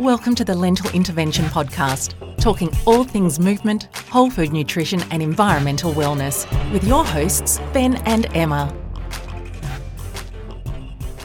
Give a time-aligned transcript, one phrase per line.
[0.00, 5.92] Welcome to the Lentil Intervention Podcast, talking all things movement, whole food nutrition, and environmental
[5.92, 8.74] wellness with your hosts, Ben and Emma.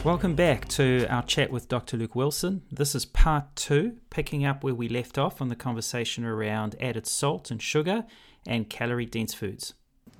[0.04, 1.96] Welcome back to our chat with Dr.
[1.96, 2.62] Luke Wilson.
[2.70, 7.08] This is part two, picking up where we left off on the conversation around added
[7.08, 8.04] salt and sugar
[8.46, 9.74] and calorie dense foods.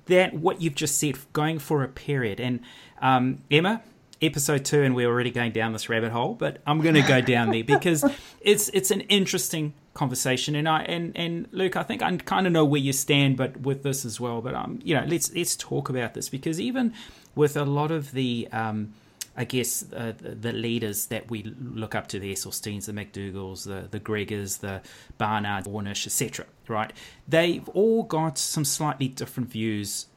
[0.07, 2.41] That, what you've just said, going for a period.
[2.41, 2.59] And
[3.01, 3.81] um, Emma,
[4.21, 7.21] episode two, and we're already going down this rabbit hole, but I'm going to go
[7.21, 8.03] down there because
[8.41, 12.53] it's it's an interesting conversation, and I and and Luke, I think I kind of
[12.53, 14.41] know where you stand, but with this as well.
[14.41, 16.93] But um, you know, let's let's talk about this because even
[17.35, 18.93] with a lot of the um,
[19.35, 23.87] I guess uh, the leaders that we look up to, the Esselstyns, the McDougalls, the,
[23.89, 24.81] the Gregers, the
[25.17, 26.91] Barnard, Ornish, etc., right?
[27.27, 30.07] They've all got some slightly different views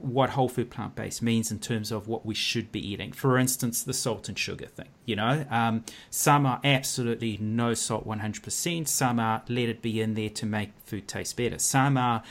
[0.00, 3.12] what whole food plant based means in terms of what we should be eating.
[3.12, 4.88] For instance, the salt and sugar thing.
[5.04, 8.88] You know, um, some are absolutely no salt 100%.
[8.88, 11.58] Some are let it be in there to make food taste better.
[11.58, 12.22] Some are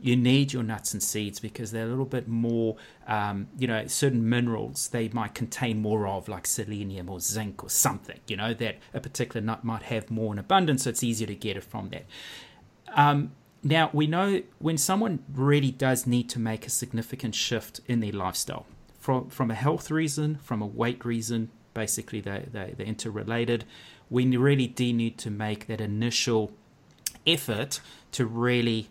[0.00, 3.86] you need your nuts and seeds because they're a little bit more, um, you know,
[3.86, 8.52] certain minerals they might contain more of, like selenium or zinc or something, you know,
[8.54, 11.64] that a particular nut might have more in abundance, so it's easier to get it
[11.64, 12.04] from that.
[12.96, 13.32] Um,
[13.64, 18.12] now, we know when someone really does need to make a significant shift in their
[18.12, 18.66] lifestyle,
[19.00, 23.64] from, from a health reason, from a weight reason, basically they, they, they're interrelated,
[24.10, 26.52] we really do need to make that initial
[27.26, 27.80] effort
[28.12, 28.88] to really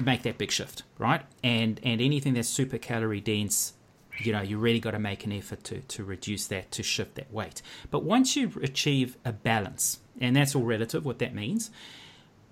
[0.00, 1.22] make that big shift, right?
[1.42, 3.72] And and anything that's super calorie dense,
[4.18, 7.14] you know, you really got to make an effort to to reduce that to shift
[7.14, 7.62] that weight.
[7.90, 11.70] But once you achieve a balance, and that's all relative, what that means,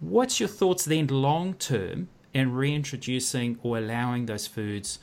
[0.00, 4.98] What's your thoughts then long term in reintroducing or allowing those foods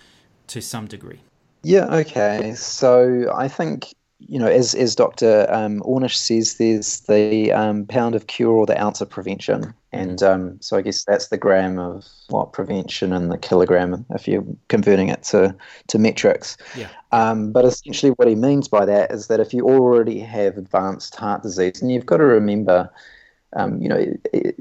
[0.48, 1.20] to some degree?
[1.64, 2.54] Yeah, okay.
[2.56, 5.46] So I think, you know, as, as Dr.
[5.52, 9.74] Um, Ornish says, there's the um, pound of cure or the ounce of prevention.
[9.92, 14.28] And um, so I guess that's the gram of what prevention and the kilogram if
[14.28, 15.56] you're converting it to,
[15.88, 16.58] to metrics.
[16.76, 16.90] Yeah.
[17.12, 21.16] Um, but essentially, what he means by that is that if you already have advanced
[21.16, 22.90] heart disease, and you've got to remember,
[23.56, 24.56] um, you know, it,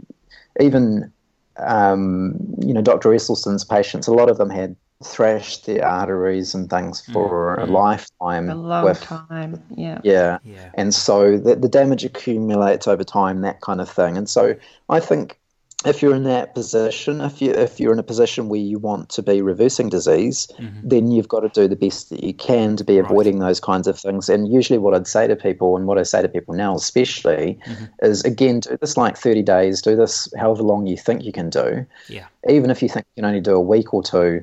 [0.60, 1.12] even
[1.58, 3.10] um, you know Dr.
[3.10, 7.68] Esselstyn's patients, a lot of them had thrashed their arteries and things for mm-hmm.
[7.68, 8.48] a lifetime.
[8.48, 10.00] A long with, time, yeah.
[10.02, 10.38] yeah.
[10.42, 10.70] Yeah.
[10.74, 14.16] And so the, the damage accumulates over time, that kind of thing.
[14.16, 14.56] And so
[14.88, 15.38] I think
[15.84, 19.10] if you're in that position, if you if you're in a position where you want
[19.10, 20.88] to be reversing disease, mm-hmm.
[20.88, 23.48] then you've got to do the best that you can to be avoiding right.
[23.48, 24.28] those kinds of things.
[24.28, 27.58] And usually, what I'd say to people, and what I say to people now, especially,
[27.66, 27.84] mm-hmm.
[28.02, 31.50] is again, do this like 30 days, do this however long you think you can
[31.50, 31.86] do.
[32.08, 32.26] Yeah.
[32.48, 34.42] Even if you think you can only do a week or two,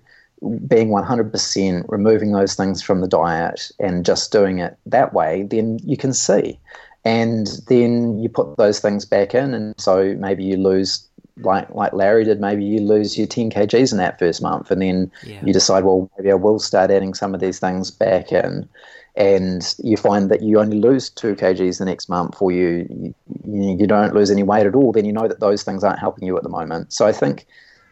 [0.67, 5.79] being 100% removing those things from the diet and just doing it that way, then
[5.83, 6.59] you can see.
[7.05, 11.05] And then you put those things back in, and so maybe you lose
[11.37, 14.81] like like Larry did, maybe you lose your 10 kgs in that first month, and
[14.81, 15.43] then yeah.
[15.43, 18.67] you decide, well, maybe I will start adding some of these things back in,
[19.15, 23.13] and you find that you only lose two kgs the next month, or you
[23.45, 24.91] you, you don't lose any weight at all.
[24.91, 26.93] Then you know that those things aren't helping you at the moment.
[26.93, 27.45] So I think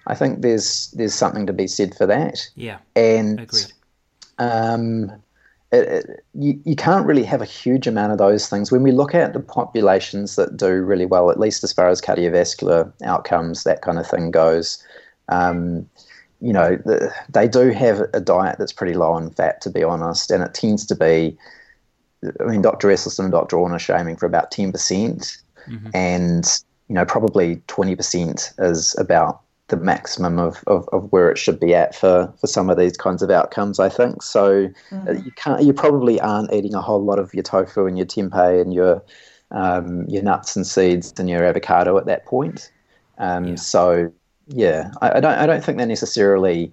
[0.07, 2.47] I think there's there's something to be said for that.
[2.55, 3.73] Yeah, and agreed.
[4.37, 5.20] Um,
[5.71, 8.71] it, it, you, you can't really have a huge amount of those things.
[8.71, 12.01] When we look at the populations that do really well, at least as far as
[12.01, 14.83] cardiovascular outcomes, that kind of thing goes,
[15.29, 15.89] um,
[16.41, 19.83] you know, the, they do have a diet that's pretty low in fat, to be
[19.83, 21.37] honest, and it tends to be.
[22.39, 22.89] I mean, Dr.
[22.89, 23.55] Esselstyn and Dr.
[23.55, 25.89] Ornish are aiming for about 10%, mm-hmm.
[25.91, 26.45] and,
[26.87, 31.73] you know, probably 20% is about the maximum of, of, of, where it should be
[31.73, 34.21] at for, for some of these kinds of outcomes, I think.
[34.21, 35.25] So mm.
[35.25, 38.61] you can't you probably aren't eating a whole lot of your tofu and your tempeh
[38.61, 39.01] and your
[39.49, 42.71] um, your nuts and seeds and your avocado at that point.
[43.17, 43.55] Um, yeah.
[43.55, 44.13] So
[44.47, 46.71] yeah, I, I, don't I don't think they're necessarily.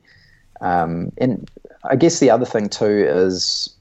[0.61, 1.49] Um, and
[1.85, 3.75] I guess the other thing too is,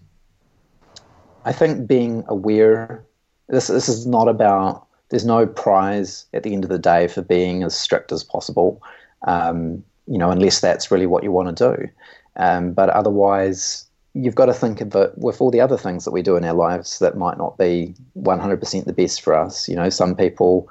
[1.43, 3.03] I think being aware.
[3.49, 4.85] This this is not about.
[5.09, 8.81] There's no prize at the end of the day for being as strict as possible
[9.25, 11.89] um, you know, unless that's really what you want to do.
[12.37, 16.11] Um, but otherwise, you've got to think of it with all the other things that
[16.11, 19.67] we do in our lives that might not be 100% the best for us.
[19.67, 20.69] You know, some people,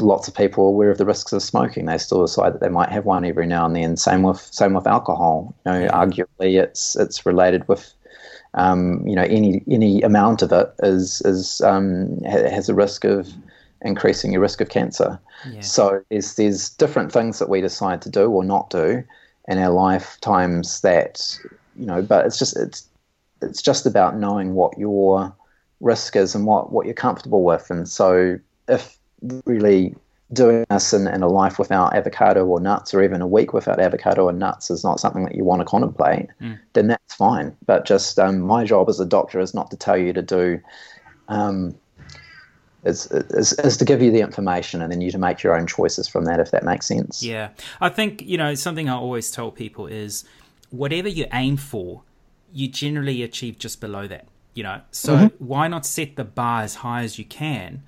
[0.00, 1.86] lots of people are aware of the risks of smoking.
[1.86, 3.96] They still decide that they might have one every now and then.
[3.96, 5.54] Same with same with alcohol.
[5.66, 7.92] You know, arguably it's it's related with
[8.54, 13.28] um, you know any any amount of it is is um, has a risk of
[13.86, 15.18] increasing your risk of cancer.
[15.50, 15.60] Yeah.
[15.60, 19.04] So there's there's different things that we decide to do or not do
[19.48, 21.38] in our lifetimes that
[21.76, 22.88] you know, but it's just it's
[23.42, 25.34] it's just about knowing what your
[25.80, 27.70] risk is and what, what you're comfortable with.
[27.70, 28.38] And so
[28.68, 28.96] if
[29.44, 29.94] really
[30.32, 33.78] doing this in, in a life without avocado or nuts or even a week without
[33.78, 36.58] avocado or nuts is not something that you want to contemplate, mm.
[36.72, 37.54] then that's fine.
[37.64, 40.60] But just um, my job as a doctor is not to tell you to do
[41.28, 41.74] um,
[42.86, 45.66] is, is, is to give you the information and then you to make your own
[45.66, 47.22] choices from that, if that makes sense.
[47.22, 47.50] Yeah.
[47.80, 50.24] I think, you know, something I always tell people is
[50.70, 52.02] whatever you aim for,
[52.52, 54.80] you generally achieve just below that, you know.
[54.90, 55.44] So mm-hmm.
[55.44, 57.82] why not set the bar as high as you can?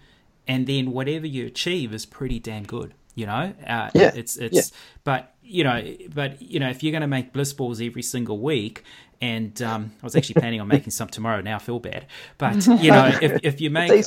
[0.46, 3.52] And then whatever you achieve is pretty damn good, you know.
[3.66, 4.12] Uh, yeah.
[4.14, 4.76] It's it's, yeah.
[5.04, 5.82] but you know,
[6.14, 8.82] but you know, if you're going to make bliss balls every single week,
[9.20, 11.40] and um, I was actually planning on making some tomorrow.
[11.40, 12.06] Now I feel bad,
[12.36, 14.04] but you know, if, if you make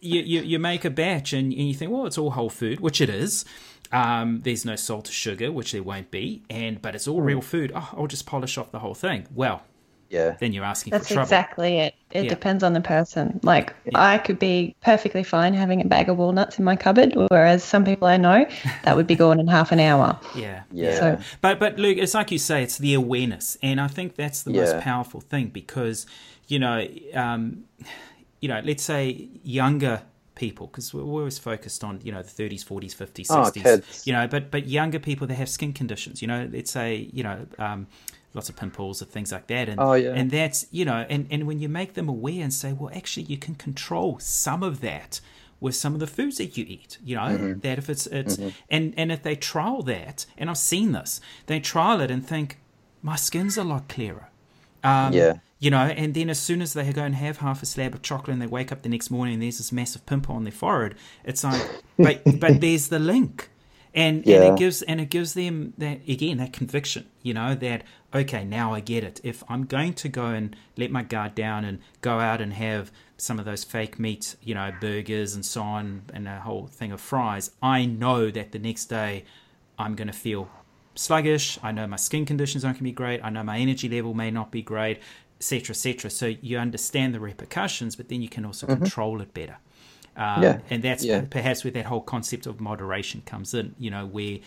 [0.00, 2.80] you, you, you make a batch and, and you think, well, it's all whole food,
[2.80, 3.44] which it is.
[3.90, 7.40] Um, there's no salt or sugar, which there won't be, and but it's all real
[7.40, 7.72] food.
[7.74, 9.26] Oh, I'll just polish off the whole thing.
[9.34, 9.62] Well,
[10.10, 11.26] yeah, then you're asking That's for trouble.
[11.26, 11.94] exactly it.
[12.10, 12.28] It yeah.
[12.28, 13.40] depends on the person.
[13.42, 13.92] Like yeah.
[13.94, 17.84] I could be perfectly fine having a bag of walnuts in my cupboard, whereas some
[17.84, 18.46] people I know
[18.84, 20.18] that would be gone in half an hour.
[20.34, 20.98] Yeah, yeah.
[20.98, 24.42] So, but but Luke, it's like you say, it's the awareness, and I think that's
[24.42, 24.64] the yeah.
[24.64, 26.06] most powerful thing because
[26.46, 27.64] you know, um,
[28.40, 30.02] you know, let's say younger
[30.38, 34.12] people because we're always focused on you know the 30s 40s 50s 60s oh, you
[34.12, 37.44] know but but younger people that have skin conditions you know let's say you know
[37.58, 37.88] um,
[38.34, 40.12] lots of pimples or things like that and oh, yeah.
[40.14, 43.24] and that's you know and and when you make them aware and say well actually
[43.24, 45.20] you can control some of that
[45.60, 47.58] with some of the foods that you eat you know mm-hmm.
[47.60, 48.50] that if it's it's mm-hmm.
[48.70, 52.58] and and if they trial that and I've seen this they trial it and think
[53.02, 54.28] my skin's a lot clearer
[54.84, 57.66] um, yeah you know, and then as soon as they go and have half a
[57.66, 60.36] slab of chocolate and they wake up the next morning and there's this massive pimple
[60.36, 60.94] on their forehead,
[61.24, 61.60] it's like,
[61.98, 63.50] but but there's the link,
[63.92, 64.36] and yeah.
[64.36, 67.82] and it gives and it gives them that again that conviction, you know, that
[68.14, 69.20] okay now I get it.
[69.24, 72.92] If I'm going to go and let my guard down and go out and have
[73.16, 76.92] some of those fake meat, you know, burgers and so on, and a whole thing
[76.92, 79.24] of fries, I know that the next day
[79.76, 80.48] I'm going to feel
[80.94, 81.58] sluggish.
[81.64, 83.20] I know my skin conditions aren't going to be great.
[83.24, 85.00] I know my energy level may not be great
[85.38, 86.10] etc., etc.
[86.10, 88.82] So you understand the repercussions, but then you can also mm-hmm.
[88.82, 89.56] control it better.
[90.16, 90.58] Um, yeah.
[90.68, 91.24] And that's yeah.
[91.30, 94.38] perhaps where that whole concept of moderation comes in, you know, where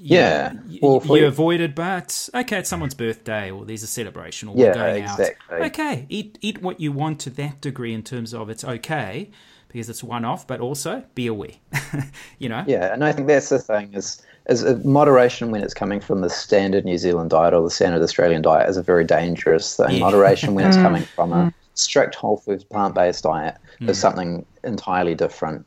[0.00, 3.86] yeah, you, well, you, you avoid it, but okay, it's someone's birthday or there's a
[3.86, 5.56] celebration or yeah, we're going exactly.
[5.56, 5.66] out.
[5.66, 9.30] Okay, eat eat what you want to that degree in terms of it's okay
[9.68, 11.54] because it's one off, but also be aware.
[12.38, 12.64] you know.
[12.66, 16.30] Yeah, and I think that's the thing is is moderation when it's coming from the
[16.30, 19.92] standard New Zealand diet or the standard Australian diet is a very dangerous thing.
[19.92, 20.00] Yeah.
[20.00, 20.82] Moderation when it's mm.
[20.82, 21.54] coming from a mm.
[21.74, 23.88] strict whole foods plant based diet mm.
[23.88, 25.66] is something entirely different.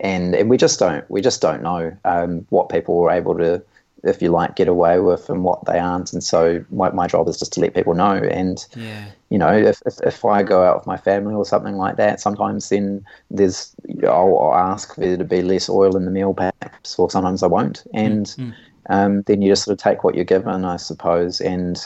[0.00, 3.62] And, and we just don't we just don't know um, what people were able to
[4.04, 6.12] if you like, get away with and what they aren't.
[6.12, 8.14] And so my, my job is just to let people know.
[8.14, 9.06] And, yeah.
[9.30, 12.20] you know, if, if, if, I go out with my family or something like that,
[12.20, 16.34] sometimes then there's, I'll, I'll ask for there to be less oil in the meal
[16.34, 17.84] perhaps, or sometimes I won't.
[17.94, 18.50] And mm-hmm.
[18.90, 21.40] um, then you just sort of take what you're given, I suppose.
[21.40, 21.78] And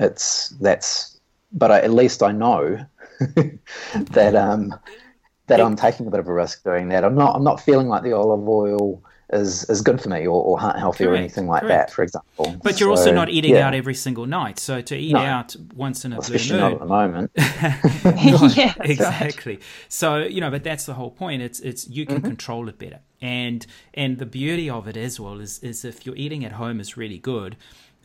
[0.00, 1.20] it's, that's,
[1.52, 2.84] but I, at least I know
[3.20, 4.74] that, um,
[5.46, 7.04] that I'm taking a bit of a risk doing that.
[7.04, 10.42] I'm not, I'm not feeling like the olive oil, is, is good for me or,
[10.42, 11.88] or heart healthy correct, or anything like correct.
[11.88, 12.56] that, for example.
[12.62, 13.66] But you're so, also not eating yeah.
[13.66, 14.58] out every single night.
[14.58, 15.20] So to eat no.
[15.20, 17.30] out once in a blue moon, not at the moment.
[18.56, 19.54] yeah, exactly.
[19.54, 19.62] Right.
[19.88, 21.42] So you know, but that's the whole point.
[21.42, 22.26] It's it's you can mm-hmm.
[22.26, 26.16] control it better, and and the beauty of it as well is is if you're
[26.16, 27.56] eating at home is really good,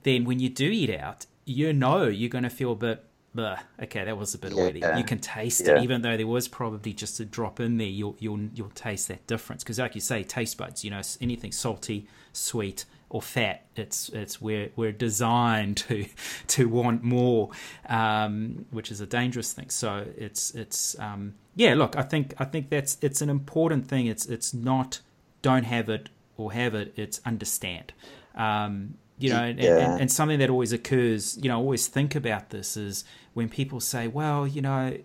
[0.04, 3.04] then when you do eat out, you know you're going to feel a bit
[3.38, 4.82] Blah, okay, that was a bit oily.
[4.98, 5.74] You can taste yeah.
[5.74, 7.86] it, even though there was probably just a drop in there.
[7.86, 10.84] You'll you'll you'll taste that difference because, like you say, taste buds.
[10.84, 16.08] You know, anything salty, sweet, or fat, it's it's we're we're designed to
[16.48, 17.52] to want more,
[17.88, 19.70] um, which is a dangerous thing.
[19.70, 21.76] So it's it's um, yeah.
[21.76, 24.08] Look, I think I think that's it's an important thing.
[24.08, 25.02] It's it's not
[25.44, 26.92] don't have it or have it.
[26.96, 27.94] It's understand.
[28.34, 29.78] Um, you know, and, yeah.
[29.78, 33.80] and, and, something that always occurs, you know, always think about this is when people
[33.80, 34.98] say, well, you know,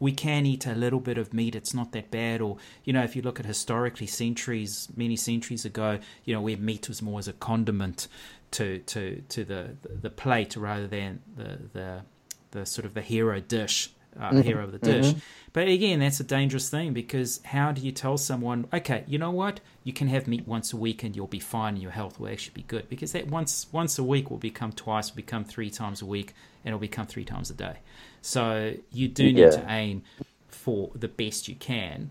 [0.00, 2.40] we can eat a little bit of meat, it's not that bad.
[2.40, 6.56] Or, you know, if you look at historically, centuries, many centuries ago, you know, where
[6.56, 8.08] meat was more as a condiment
[8.52, 12.02] to, to, to the, the plate rather than the, the,
[12.50, 14.40] the sort of the hero dish uh, mm-hmm.
[14.42, 15.06] hero of the dish.
[15.06, 15.18] Mm-hmm.
[15.52, 19.30] But again, that's a dangerous thing because how do you tell someone, okay, you know
[19.30, 22.18] what, you can have meat once a week and you'll be fine and your health
[22.18, 22.88] will actually be good?
[22.88, 26.34] Because that once once a week will become twice, will become three times a week,
[26.64, 27.78] and it'll become three times a day.
[28.22, 29.50] So you do need yeah.
[29.50, 30.02] to aim
[30.48, 32.10] for the best you can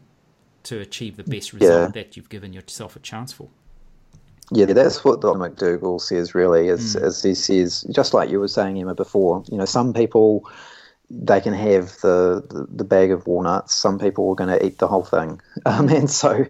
[0.64, 2.02] to achieve the best result yeah.
[2.02, 3.50] that you've given yourself a chance for.
[4.54, 5.40] Yeah, that's what Dr.
[5.40, 6.36] McDougall says.
[6.36, 7.02] Really, is mm.
[7.02, 9.44] as he says, just like you were saying, Emma, before.
[9.50, 10.48] You know, some people
[11.14, 13.76] they can have the, the, the bag of walnuts.
[13.76, 16.46] Some people are going to eat the whole thing, um, and so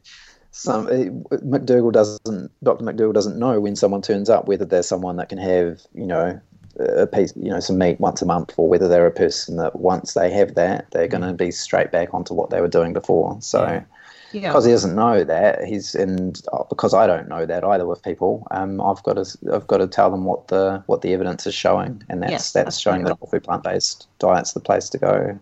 [0.52, 2.52] some McDougall doesn't.
[2.64, 2.86] Dr.
[2.86, 6.40] McDougall doesn't know when someone turns up whether there's someone that can have you know
[6.80, 9.76] a piece, you know, some meat once a month, or whether they're a person that
[9.78, 12.94] once they have that, they're going to be straight back onto what they were doing
[12.94, 13.38] before.
[13.42, 13.64] So.
[13.64, 13.84] Yeah
[14.32, 14.70] because yeah.
[14.70, 18.48] he doesn't know that he's and uh, because I don't know that either with people.
[18.52, 21.54] Um, I've got to I've got to tell them what the what the evidence is
[21.54, 24.98] showing and that's yes, that's showing that whole food plant based diet's the place to
[24.98, 25.40] go.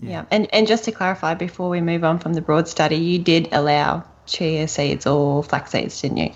[0.00, 0.10] Yeah.
[0.10, 3.18] yeah and and just to clarify before we move on from the broad study you
[3.18, 6.30] did allow chia seeds or flax seeds didn't you?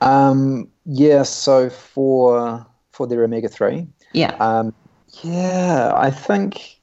[0.00, 4.34] Um yeah so for for their omega-3 yeah.
[4.40, 4.74] Um
[5.22, 6.80] yeah I think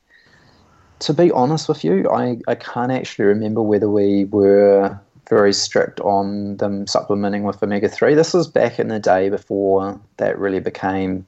[1.01, 5.99] to be honest with you, I, I can't actually remember whether we were very strict
[6.01, 8.13] on them supplementing with omega 3.
[8.13, 11.25] This was back in the day before that really became,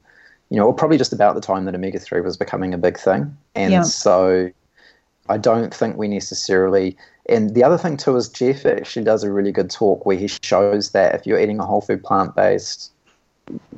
[0.50, 2.98] you know, or probably just about the time that omega 3 was becoming a big
[2.98, 3.36] thing.
[3.54, 3.82] And yeah.
[3.82, 4.50] so
[5.28, 6.96] I don't think we necessarily.
[7.28, 10.28] And the other thing too is Jeff actually does a really good talk where he
[10.28, 12.92] shows that if you're eating a whole food plant based,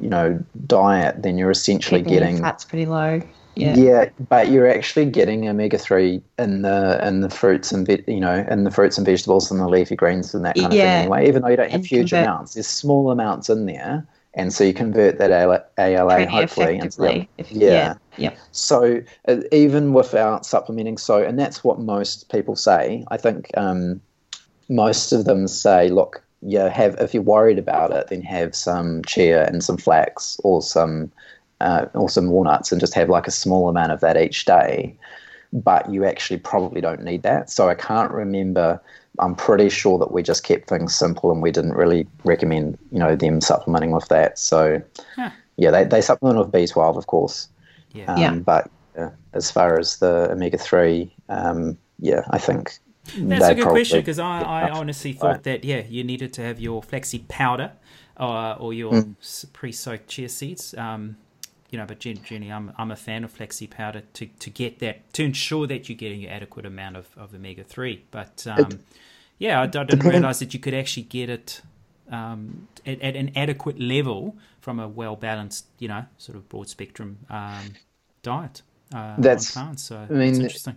[0.01, 3.23] you know, diet, then you're essentially Keeping getting fat's pretty low.
[3.57, 3.75] Yeah.
[3.75, 8.21] yeah, but you're actually getting omega three in the in the fruits and ve- you
[8.21, 10.81] know in the fruits and vegetables and the leafy greens and that kind of thing
[10.81, 11.27] anyway.
[11.27, 14.53] Even though you don't have and huge convert- amounts, there's small amounts in there, and
[14.53, 17.71] so you convert that ALA, ALA hopefully into the, if, yeah.
[17.71, 17.95] yeah.
[18.19, 18.35] yeah.
[18.53, 23.05] So uh, even without supplementing, so and that's what most people say.
[23.11, 24.03] I think um,
[24.69, 29.03] most of them say, look, yeah, have if you're worried about it, then have some
[29.05, 31.11] chia and some flax or some
[31.61, 34.97] uh, or some walnuts and just have like a small amount of that each day.
[35.53, 37.51] But you actually probably don't need that.
[37.51, 38.81] So I can't remember.
[39.19, 42.99] I'm pretty sure that we just kept things simple and we didn't really recommend, you
[42.99, 44.39] know, them supplementing with that.
[44.39, 44.83] So
[45.15, 45.31] huh.
[45.57, 47.49] yeah, they, they supplement with B12, of course.
[47.93, 48.13] Yeah.
[48.13, 48.35] Um, yeah.
[48.35, 52.79] But uh, as far as the omega three, um, yeah, I think
[53.17, 56.61] that's a good question because I, I honestly thought that yeah, you needed to have
[56.61, 57.73] your flaxseed powder
[58.17, 59.53] uh, or your mm.
[59.53, 60.75] pre-soaked chia seeds.
[60.75, 61.17] Um,
[61.71, 65.13] you know, but Jenny, I'm I'm a fan of flaxseed powder to, to get that
[65.15, 68.05] to ensure that you're getting an adequate amount of, of omega three.
[68.11, 68.79] But um, it,
[69.39, 71.61] yeah, I, I didn't realize that you could actually get it
[72.11, 76.69] um, at, at, an adequate level from a well balanced, you know, sort of broad
[76.69, 77.73] spectrum um,
[78.23, 78.63] diet.
[78.95, 79.83] Uh, that's plants.
[79.85, 80.77] So I mean, interesting.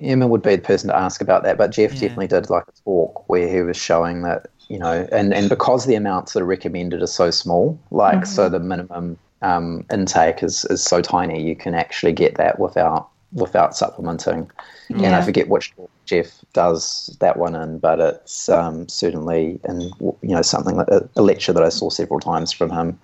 [0.00, 2.02] Emma would be the person to ask about that, but Jeff yeah.
[2.02, 5.86] definitely did like a talk where he was showing that you know, and, and because
[5.86, 8.24] the amounts that are recommended are so small, like mm-hmm.
[8.24, 13.10] so the minimum um, intake is, is so tiny, you can actually get that without
[13.32, 14.50] without supplementing.
[14.88, 14.96] Yeah.
[14.96, 15.72] And I forget which
[16.06, 21.22] Jeff does that one in, but it's um, certainly in you know something that, a
[21.22, 22.98] lecture that I saw several times from him.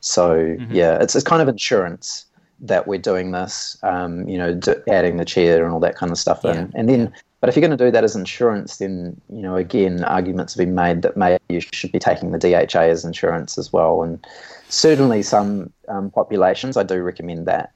[0.00, 0.74] So mm-hmm.
[0.74, 2.26] yeah, it's it's kind of insurance
[2.60, 6.10] that we're doing this, um, you know, d- adding the chia and all that kind
[6.12, 6.52] of stuff yeah.
[6.52, 7.12] in, and then.
[7.40, 10.64] But if you're going to do that as insurance, then you know again arguments have
[10.64, 14.26] been made that maybe you should be taking the DHA as insurance as well, and
[14.74, 17.72] certainly some um, populations, I do recommend that.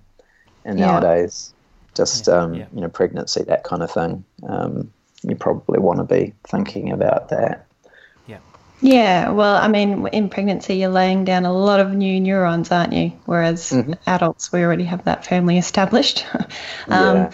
[0.64, 0.87] And yeah.
[0.87, 1.52] nowadays,
[1.95, 2.67] just yeah, um, yeah.
[2.73, 7.31] you know, pregnancy, that kind of thing, um, you probably want to be thinking about
[7.31, 7.67] that.
[8.26, 8.38] Yeah.
[8.81, 9.31] Yeah.
[9.31, 13.12] Well, I mean, in pregnancy, you're laying down a lot of new neurons, aren't you?
[13.25, 13.95] Whereas mm-hmm.
[14.07, 16.26] adults, we already have that firmly established.
[16.88, 17.31] Um, yeah.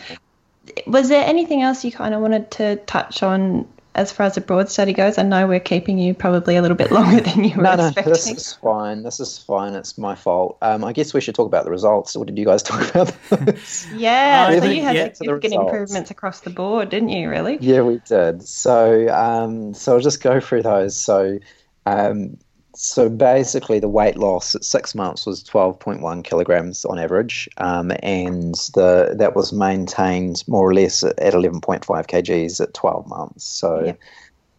[0.87, 4.41] Was there anything else you kind of wanted to touch on as far as the
[4.41, 5.19] broad study goes?
[5.19, 8.05] I know we're keeping you probably a little bit longer than you were no, expecting.
[8.05, 9.03] No, this is fine.
[9.03, 9.75] This is fine.
[9.75, 10.59] It's my fault.
[10.63, 12.17] Um, I guess we should talk about the results.
[12.17, 13.15] What did you guys talk about?
[13.95, 17.29] yeah, so you had significant improvements across the board, didn't you?
[17.29, 17.59] Really?
[17.61, 18.43] Yeah, we did.
[18.43, 20.97] So, um, so I'll just go through those.
[20.97, 21.39] So,
[21.87, 22.39] um,
[22.75, 28.55] so basically, the weight loss at six months was 12.1 kilograms on average, um, and
[28.75, 33.45] the that was maintained more or less at 11.5 kgs at 12 months.
[33.45, 33.99] So yep.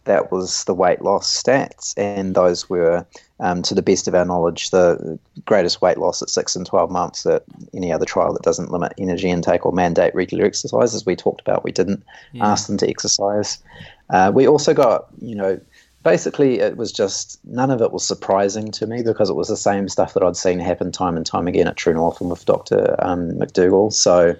[0.04, 3.06] that was the weight loss stats, and those were,
[3.40, 6.90] um, to the best of our knowledge, the greatest weight loss at six and 12
[6.90, 7.44] months at
[7.74, 10.94] any other trial that doesn't limit energy intake or mandate regular exercise.
[10.94, 12.46] As we talked about, we didn't yeah.
[12.46, 13.62] ask them to exercise.
[14.08, 15.60] Uh, we also got, you know
[16.06, 19.56] basically it was just none of it was surprising to me because it was the
[19.56, 22.44] same stuff that I'd seen happen time and time again at True North and with
[22.44, 22.94] Dr.
[23.00, 23.92] Um, McDougall.
[23.92, 24.36] So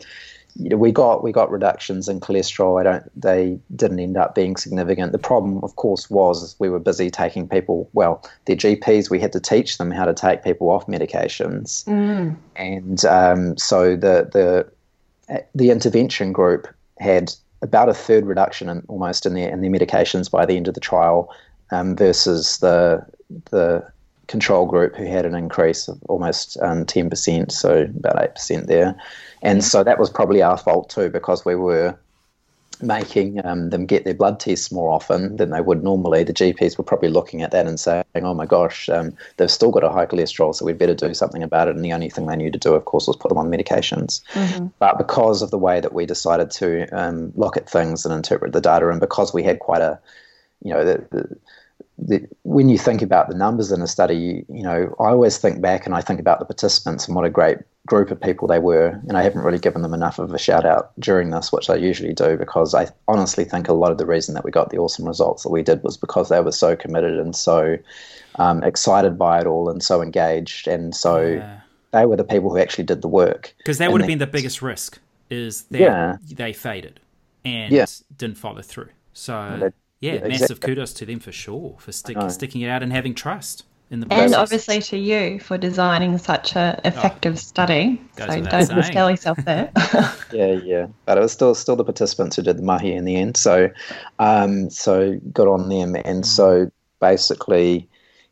[0.55, 2.81] you know, we got we got reductions in cholesterol.
[2.81, 5.11] I don't they didn't end up being significant.
[5.11, 7.91] The problem, of course, was we were busy taking people.
[7.95, 9.11] Well, their GPs.
[9.11, 12.37] We had to teach them how to take people off medications, mm.
[12.55, 16.69] and um, so the the the intervention group
[17.01, 20.69] had about a third reduction in, almost in their in their medications by the end
[20.69, 21.35] of the trial
[21.71, 23.05] um, versus the
[23.51, 23.87] the
[24.29, 29.01] control group who had an increase of almost um, 10%, so about 8% there.
[29.43, 31.97] And so that was probably our fault too, because we were
[32.83, 36.25] making um, them get their blood tests more often than they would normally.
[36.25, 39.71] The GPs were probably looking at that and saying, oh my gosh, um, they've still
[39.71, 41.77] got a high cholesterol, so we'd better do something about it.
[41.77, 44.23] And the only thing they knew to do, of course, was put them on medications.
[44.33, 44.67] Mm-hmm.
[44.79, 48.53] But because of the way that we decided to um, look at things and interpret
[48.53, 49.99] the data, and because we had quite a,
[50.63, 51.37] you know, the, the
[51.99, 55.39] the, when you think about the numbers in a study, you, you, know, I always
[55.39, 58.49] think back and I think about the participants and what a great group of people
[58.49, 59.01] they were.
[59.09, 61.77] And I haven't really given them enough of a shout out during this, which I
[61.77, 64.79] usually do, because I honestly think a lot of the reason that we got the
[64.79, 67.79] awesome results that we did was because they were so committed and so
[68.37, 70.69] um, excited by it all and so engaged.
[70.69, 71.61] And so yeah.
[71.93, 73.55] they were the people who actually did the work.
[73.59, 74.99] Because that would have been the biggest risk
[75.31, 76.17] is that yeah.
[76.31, 77.01] they faded
[77.45, 77.87] and yeah.
[78.19, 78.91] didn't follow through.
[79.15, 80.75] So yeah, yeah massive exactly.
[80.75, 84.07] kudos to them for sure for stick, sticking it out and having trust in the
[84.07, 84.25] process.
[84.25, 88.01] And obviously to you for designing such an effective oh, study.
[88.17, 89.71] So don't sell yourself there.
[90.33, 93.17] yeah, yeah, but it was still still the participants who did the mahi in the
[93.17, 93.37] end.
[93.37, 93.71] So,
[94.19, 95.95] um, so good on them.
[95.95, 96.27] And mm.
[96.27, 97.89] so basically,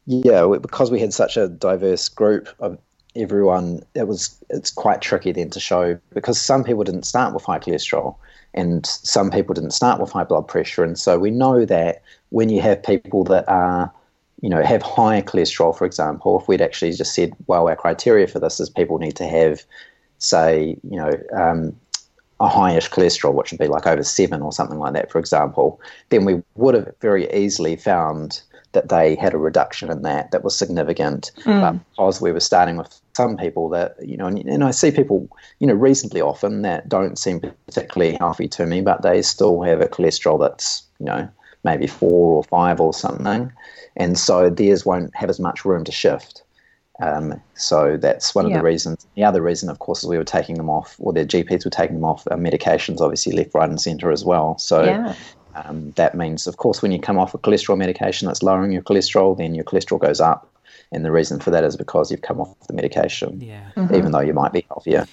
[0.06, 2.78] yeah, because we had such a diverse group of
[3.16, 7.44] everyone, it was it's quite tricky then to show because some people didn't start with
[7.44, 8.16] high cholesterol
[8.54, 10.84] and some people didn't start with high blood pressure.
[10.84, 13.92] And so we know that when you have people that are,
[14.40, 18.26] you know, have higher cholesterol, for example, if we'd actually just said, well, our criteria
[18.26, 19.64] for this is people need to have,
[20.18, 21.74] say, you know, um,
[22.40, 25.80] a highish cholesterol, which would be like over seven or something like that, for example,
[26.10, 28.42] then we would have very easily found
[28.74, 31.32] that they had a reduction in that that was significant.
[31.40, 31.60] Mm.
[31.60, 34.90] But because we were starting with some people that, you know, and, and, I see
[34.90, 35.28] people,
[35.60, 39.80] you know, reasonably often that don't seem particularly healthy to me, but they still have
[39.80, 41.28] a cholesterol that's, you know,
[41.64, 43.52] maybe four or five or something.
[43.96, 46.42] And so theirs won't have as much room to shift.
[47.02, 49.06] Um, so that's one of the reasons.
[49.16, 51.70] The other reason, of course, is we were taking them off, or their GPs were
[51.70, 54.58] taking them off uh, medications, obviously left, right, and centre as well.
[54.58, 55.14] So yeah.
[55.54, 58.82] Um, that means, of course, when you come off a cholesterol medication that's lowering your
[58.82, 60.50] cholesterol, then your cholesterol goes up.
[60.92, 63.70] And the reason for that is because you've come off the medication, yeah.
[63.76, 63.94] mm-hmm.
[63.94, 65.06] even though you might be healthier.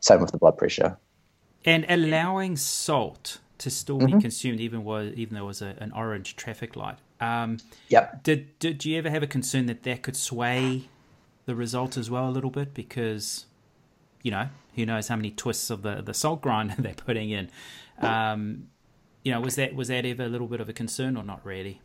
[0.00, 0.96] Same with the blood pressure.
[1.64, 4.16] And allowing salt to still mm-hmm.
[4.16, 6.98] be consumed, even was even though it was a, an orange traffic light.
[7.20, 8.22] Um, yep.
[8.22, 10.88] Did did you ever have a concern that that could sway
[11.46, 13.46] the result as well a little bit because,
[14.22, 17.50] you know, who knows how many twists of the the salt grinder they're putting in.
[18.00, 18.68] Um,
[19.24, 21.44] you know, was that was that ever a little bit of a concern or not
[21.44, 21.80] really?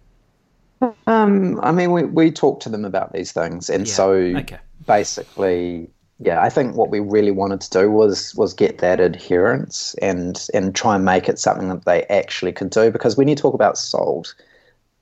[1.08, 3.93] Um, I mean, we we talked to them about these things, and yeah.
[3.93, 4.60] so okay.
[4.86, 9.95] basically, yeah, I think what we really wanted to do was was get that adherence
[10.02, 12.91] and and try and make it something that they actually could do.
[12.91, 14.36] Because when you talk about salt,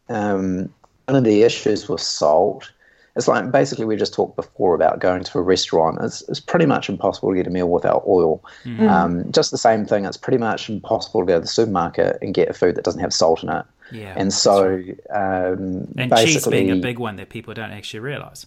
[0.09, 0.73] um,
[1.05, 2.71] one of the issues with salt
[3.17, 5.97] it's like basically we just talked before about going to a restaurant.
[6.01, 8.43] It's, it's pretty much impossible to get a meal without oil.
[8.63, 8.89] Mm.
[8.89, 10.05] Um, just the same thing.
[10.05, 13.01] It's pretty much impossible to go to the supermarket and get a food that doesn't
[13.01, 13.65] have salt in it.
[13.91, 18.45] Yeah, and so um, and cheese being a big one that people don't actually realize.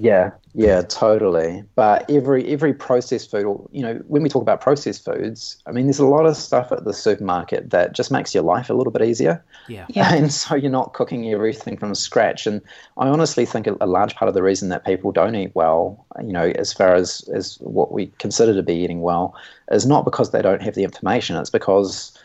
[0.00, 1.62] Yeah, yeah, totally.
[1.74, 5.72] But every every processed food, or you know, when we talk about processed foods, I
[5.72, 8.74] mean, there's a lot of stuff at the supermarket that just makes your life a
[8.74, 9.44] little bit easier.
[9.68, 9.86] Yeah.
[9.90, 10.14] yeah.
[10.20, 12.46] And so you're not cooking everything from scratch.
[12.46, 12.62] And
[12.96, 16.04] I honestly think a, a large part of the reason that people don't eat well,
[16.20, 19.34] you know, as far as as what we consider to be eating well,
[19.70, 21.36] is not because they don't have the information.
[21.36, 22.18] It's because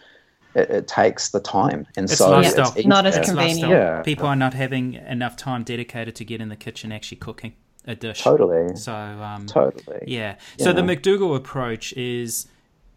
[0.55, 3.69] it, it, takes the time, and it's so it's not as convenient.
[3.69, 4.01] Yeah.
[4.03, 7.53] People are not having enough time dedicated to get in the kitchen actually cooking
[7.86, 8.21] a dish.
[8.21, 8.76] Totally.
[8.76, 10.04] So um, totally.
[10.08, 10.36] Yeah.
[10.58, 12.48] So the McDougall approach is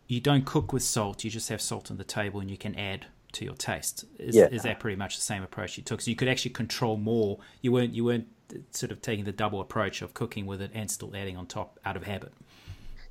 [0.07, 2.75] you don't cook with salt; you just have salt on the table, and you can
[2.75, 4.05] add to your taste.
[4.19, 4.49] Is, yeah.
[4.51, 6.01] is that pretty much the same approach you took?
[6.01, 7.39] So you could actually control more.
[7.63, 8.29] You weren't you weren't
[8.71, 11.79] sort of taking the double approach of cooking with it and still adding on top
[11.85, 12.33] out of habit.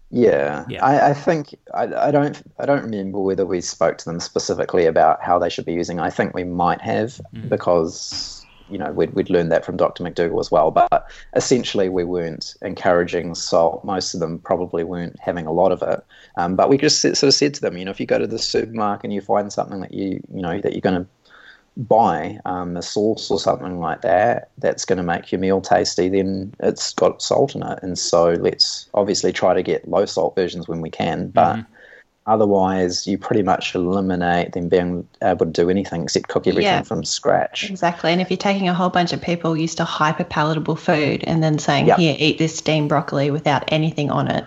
[0.09, 0.83] Yeah, yeah.
[0.85, 4.85] I, I think I, I, don't I don't remember whether we spoke to them specifically
[4.85, 5.99] about how they should be using.
[5.99, 7.49] I think we might have mm.
[7.49, 8.36] because
[8.69, 10.03] you know, we'd, we'd learned that from Dr.
[10.03, 10.71] McDougall as well.
[10.71, 13.83] But essentially, we weren't encouraging salt.
[13.83, 16.03] Most of them probably weren't having a lot of it.
[16.35, 18.27] Um, but we just sort of said to them, you know, if you go to
[18.27, 21.07] the supermarket and you find something that you, you know, that you're going to
[21.77, 26.09] buy um, a sauce or something like that that's going to make your meal tasty,
[26.09, 27.79] then it's got salt in it.
[27.81, 31.29] And so let's obviously try to get low salt versions when we can.
[31.29, 31.73] But mm-hmm
[32.27, 36.81] Otherwise, you pretty much eliminate them being able to do anything except cook everything yeah,
[36.81, 37.69] from scratch.
[37.69, 38.11] Exactly.
[38.11, 41.41] And if you're taking a whole bunch of people used to hyper palatable food and
[41.41, 41.97] then saying, yep.
[41.97, 44.45] here, eat this steamed broccoli without anything on it,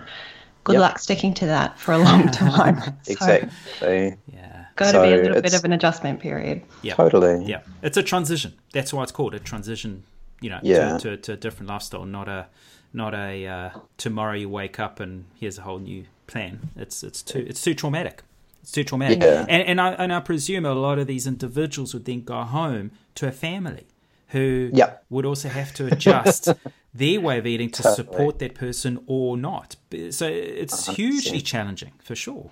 [0.64, 0.82] good yep.
[0.82, 2.76] luck sticking to that for a long time.
[3.08, 4.14] exactly.
[4.30, 4.66] yeah.
[4.76, 6.62] Got to so be a little bit of an adjustment period.
[6.82, 6.94] Yeah.
[6.94, 7.46] Totally.
[7.46, 7.62] Yeah.
[7.82, 8.54] It's a transition.
[8.72, 10.04] That's why it's called a transition
[10.40, 10.98] you know, yeah.
[10.98, 12.46] to, to, to, a different lifestyle, not a
[12.92, 16.70] not a uh, tomorrow you wake up and here's a whole new plan.
[16.76, 18.22] It's it's too it's too traumatic.
[18.62, 19.22] It's too traumatic.
[19.22, 19.46] Yeah.
[19.48, 22.92] And, and I and I presume a lot of these individuals would then go home
[23.16, 23.86] to a family
[24.28, 25.04] who yep.
[25.10, 26.48] would also have to adjust
[26.94, 27.96] their way of eating to totally.
[27.96, 29.76] support that person or not.
[30.10, 30.94] So it's 100%.
[30.94, 32.50] hugely challenging for sure.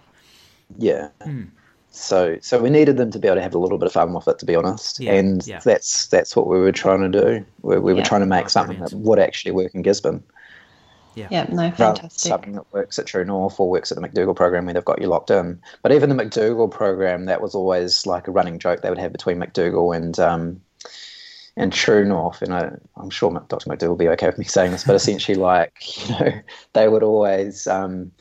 [0.77, 1.11] Yeah.
[1.23, 1.45] Hmm.
[1.91, 4.13] So so we needed them to be able to have a little bit of fun
[4.13, 5.01] with it, to be honest.
[5.01, 5.61] Yeah, and yeah.
[5.65, 7.45] that's that's what we were trying to do.
[7.63, 7.99] We, we yeah.
[7.99, 9.03] were trying to make oh, something brilliant.
[9.03, 10.23] that would actually work in Gisborne.
[11.19, 11.29] Yeah.
[11.31, 12.31] yeah, no, fantastic.
[12.31, 15.01] Something that works at True North or works at the McDougall program where they've got
[15.01, 15.61] you locked in.
[15.83, 19.13] But even the McDougall program, that was always like a running joke they would have
[19.13, 20.61] between McDougall and um,
[21.57, 22.41] and True North.
[22.43, 23.69] And I, am sure Dr.
[23.69, 26.33] McDougall will be okay with me saying this, but essentially, like you know,
[26.73, 27.67] they would always.
[27.67, 28.13] Um,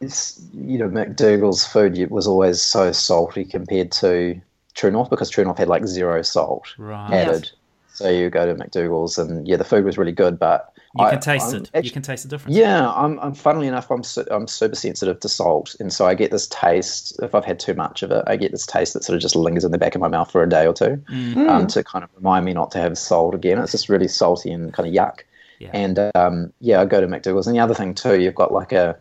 [0.00, 4.38] you know, McDougall's food was always so salty compared to
[4.74, 7.10] True North because True North had like zero salt right.
[7.10, 7.50] added.
[7.94, 11.20] So you go to McDougall's and yeah, the food was really good, but you can
[11.20, 11.70] taste I'm it.
[11.74, 12.56] Actually, you can taste the difference.
[12.56, 13.18] Yeah, I'm.
[13.20, 13.34] I'm.
[13.34, 14.02] Funnily enough, I'm.
[14.02, 17.18] Su- I'm super sensitive to salt, and so I get this taste.
[17.22, 19.34] If I've had too much of it, I get this taste that sort of just
[19.34, 21.48] lingers in the back of my mouth for a day or two, mm.
[21.48, 23.58] um, to kind of remind me not to have salt again.
[23.58, 25.20] It's just really salty and kind of yuck.
[25.58, 25.70] Yeah.
[25.72, 28.72] And um, yeah, I go to McDougall's, and the other thing too, you've got like
[28.72, 28.98] a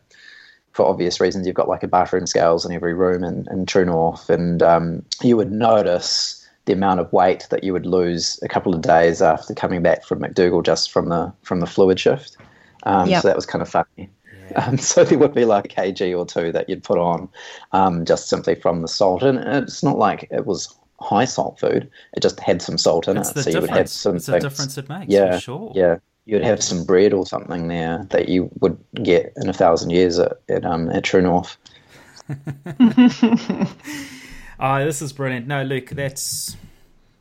[0.73, 3.86] for obvious reasons, you've got like a bathroom scales in every room in, in True
[3.86, 8.47] North, and um, you would notice the amount of weight that you would lose a
[8.47, 12.38] couple of days after coming back from McDougall just from the from the fluid shift.
[12.84, 13.21] Um, yep.
[13.21, 14.10] So that was kind of funny.
[14.52, 14.65] Yeah.
[14.65, 17.30] Um, so there would be like a kg or two that you'd put on
[17.71, 21.89] um, just simply from the salt, and it's not like it was high salt food.
[22.13, 24.15] It just had some salt in it's it, so you would have some.
[24.15, 24.41] It's things.
[24.41, 25.12] the difference it makes.
[25.12, 25.71] Yeah, sure.
[25.76, 29.89] Yeah, you'd have some bread or something there that you would get in a thousand
[29.89, 31.58] years at, at, um, at True North.
[34.63, 35.45] oh, this is brilliant.
[35.45, 36.58] No, Luke, that's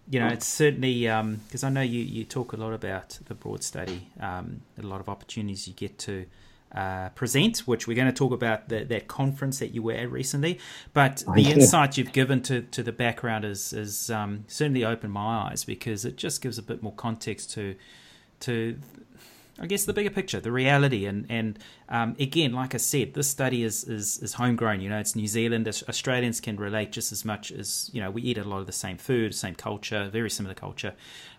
[0.09, 3.35] you know, it's certainly because um, I know you, you talk a lot about the
[3.35, 6.26] broad study, um, a lot of opportunities you get to
[6.74, 10.11] uh, present, which we're going to talk about the, that conference that you were at
[10.11, 10.59] recently.
[10.92, 15.48] But the insight you've given to, to the background is, is um, certainly opened my
[15.48, 17.74] eyes because it just gives a bit more context to
[18.40, 18.76] to
[19.60, 23.28] I guess the bigger picture, the reality, and and um, again, like I said, this
[23.28, 24.80] study is, is is homegrown.
[24.80, 25.68] You know, it's New Zealand.
[25.68, 28.10] Australians can relate just as much as you know.
[28.10, 30.94] We eat a lot of the same food, same culture, very similar culture,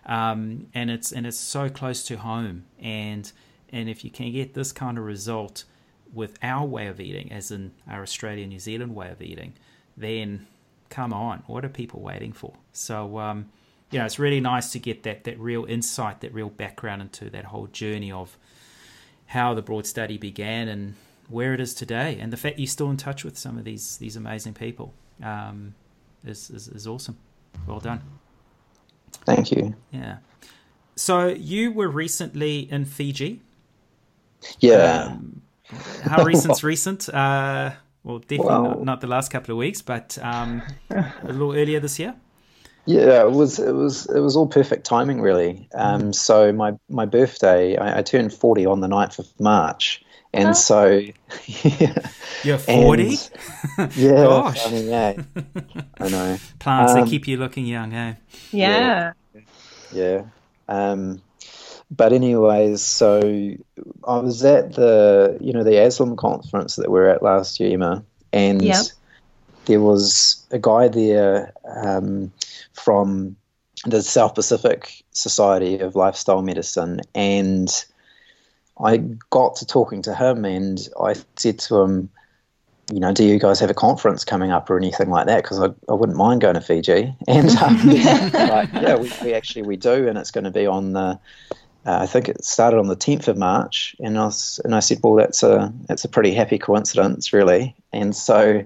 [0.06, 2.66] um, and it's and it's so close to home.
[2.78, 3.30] And
[3.70, 5.64] and if you can get this kind of result
[6.12, 9.54] with our way of eating, as in our Australian New Zealand way of eating,
[9.96, 10.46] then
[10.88, 12.54] come on, what are people waiting for?
[12.72, 13.18] So.
[13.18, 13.50] Um,
[13.94, 17.30] you know, it's really nice to get that that real insight, that real background into
[17.30, 18.36] that whole journey of
[19.26, 20.96] how the broad study began and
[21.28, 23.96] where it is today, and the fact you're still in touch with some of these
[23.98, 25.76] these amazing people um,
[26.24, 27.16] is, is is awesome.
[27.68, 28.02] Well done.
[29.24, 29.76] Thank you.
[29.92, 30.16] Yeah.
[30.96, 33.42] So you were recently in Fiji.
[34.58, 35.04] Yeah.
[35.12, 35.42] Um,
[36.02, 37.08] how recent's recent?
[37.08, 37.70] Uh,
[38.02, 41.78] well, definitely well, not, not, the last couple of weeks, but um, a little earlier
[41.78, 42.16] this year.
[42.86, 45.68] Yeah, it was it was it was all perfect timing, really.
[45.74, 46.14] Um, mm.
[46.14, 50.52] so my my birthday, I, I, turned forty on the 9th of March, and oh.
[50.52, 50.86] so
[51.46, 52.10] yeah,
[52.42, 53.16] you're forty.
[53.96, 54.66] Yeah, Gosh.
[54.66, 55.14] I mean, yeah,
[55.98, 56.38] I know.
[56.58, 58.14] Plants um, they keep you looking young, eh?
[58.52, 59.14] Yeah.
[59.32, 59.42] Yeah.
[59.92, 60.22] yeah.
[60.68, 61.22] Um,
[61.90, 63.20] but anyways, so
[64.06, 67.72] I was at the you know the ASLM conference that we were at last year,
[67.72, 68.62] Emma, and.
[68.62, 68.86] Yep
[69.66, 72.32] there was a guy there um,
[72.74, 73.36] from
[73.86, 77.84] the South Pacific Society of Lifestyle Medicine, and
[78.82, 78.98] I
[79.30, 82.10] got to talking to him, and I said to him,
[82.92, 85.42] you know, do you guys have a conference coming up or anything like that?
[85.42, 87.14] Because I, I wouldn't mind going to Fiji.
[87.28, 90.92] And um, like, yeah, we, we actually we do, and it's going to be on
[90.92, 91.18] the.
[91.86, 94.80] Uh, I think it started on the 10th of March, and I was, and I
[94.80, 97.74] said, well, that's a that's a pretty happy coincidence, really.
[97.92, 98.64] And so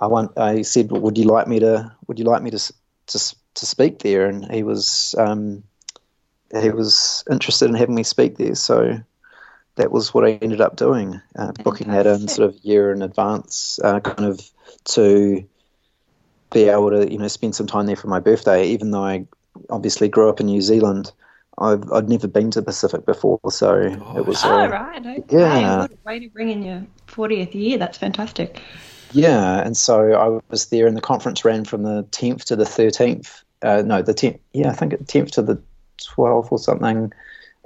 [0.00, 0.38] I want.
[0.38, 1.92] I said, well, would you like me to?
[2.06, 2.72] Would you like me to
[3.08, 4.26] to to speak there?
[4.26, 5.62] And he was um,
[6.60, 8.54] he was interested in having me speak there.
[8.54, 9.00] So
[9.76, 12.92] that was what I ended up doing, uh, booking that in sort of a year
[12.92, 14.40] in advance, uh, kind of
[14.84, 15.46] to
[16.52, 18.66] be able to you know spend some time there for my birthday.
[18.68, 19.26] Even though I
[19.70, 21.12] obviously grew up in New Zealand,
[21.58, 24.44] I've I'd never been to Pacific before, so oh, it was.
[24.44, 25.06] Oh, uh, right.
[25.06, 25.24] Okay.
[25.30, 25.78] Yeah.
[25.80, 27.78] What a way to bring in your 40th year.
[27.78, 28.60] That's fantastic.
[29.12, 32.64] Yeah, and so I was there, and the conference ran from the 10th to the
[32.64, 33.42] 13th.
[33.62, 34.38] Uh, no, the 10th.
[34.52, 35.60] Yeah, I think the 10th to the
[35.98, 37.12] 12th or something.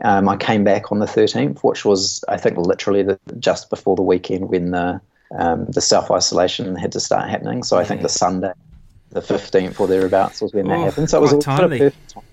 [0.02, 3.96] Um, I came back on the 13th, which was, I think, literally the, just before
[3.96, 5.00] the weekend when the
[5.32, 7.62] um, the self isolation had to start happening.
[7.62, 8.52] So I think the Sunday,
[9.10, 11.10] the 15th or thereabouts, was when that happened.
[11.10, 11.78] So it was all timely.
[11.78, 12.26] perfect timing.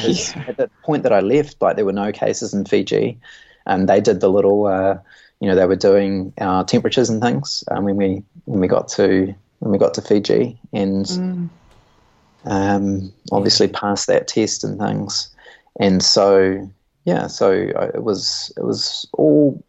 [0.00, 0.44] Yeah.
[0.48, 3.18] At the point that I left, like there were no cases in Fiji,
[3.66, 4.98] and they did the little, uh,
[5.40, 8.88] you know, they were doing our temperatures and things um, when we when we got
[8.88, 11.48] to when we got to Fiji, and mm.
[12.44, 15.34] um, obviously passed that test and things,
[15.78, 16.70] and so
[17.04, 19.62] yeah, so it was it was all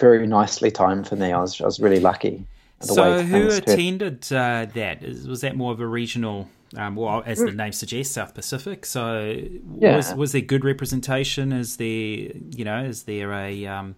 [0.00, 1.32] very nicely timed for me.
[1.32, 2.46] I was I was really lucky.
[2.80, 5.02] So who attended uh, that?
[5.02, 6.48] Was that more of a regional?
[6.74, 7.56] Um, well, as the mm.
[7.56, 8.86] name suggests, South Pacific.
[8.86, 9.36] So
[9.78, 9.96] yeah.
[9.96, 11.52] was was there good representation?
[11.52, 13.94] Is there you know is there a um,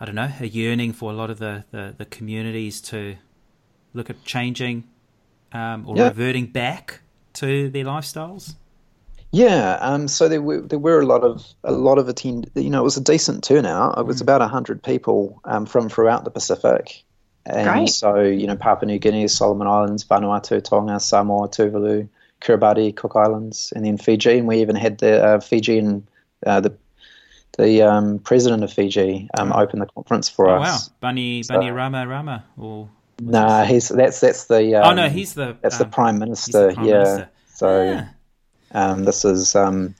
[0.00, 3.16] I don't know a yearning for a lot of the, the, the communities to
[3.94, 4.84] look at changing
[5.52, 6.08] um, or yeah.
[6.08, 7.00] reverting back
[7.34, 8.54] to their lifestyles?
[9.30, 12.50] Yeah, um, so there were there were a lot of a lot of attend.
[12.54, 13.98] You know, it was a decent turnout.
[13.98, 14.22] It was mm.
[14.22, 17.02] about hundred people um, from throughout the Pacific,
[17.44, 17.90] and Great.
[17.90, 22.08] so you know Papua New Guinea, Solomon Islands, Vanuatu, Tonga, Samoa, Tuvalu,
[22.40, 24.38] Kiribati, Cook Islands, and then Fiji.
[24.38, 26.08] And we even had the uh, Fijian
[26.46, 26.74] uh, the
[27.58, 29.60] the um, president of Fiji um, oh.
[29.60, 30.88] open the conference for oh, us.
[30.88, 32.88] Wow, Bunny so, Bunny Rama Rama or.
[33.20, 34.76] No, nah, he's that's that's the.
[34.76, 35.56] oh no, um, he's the.
[35.60, 36.68] That's the um, prime minister.
[36.68, 36.92] The prime yeah.
[36.94, 37.30] Minister.
[37.48, 37.82] So.
[37.82, 38.08] Yeah.
[38.72, 39.94] Um, this is, um,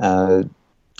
[0.00, 0.42] uh,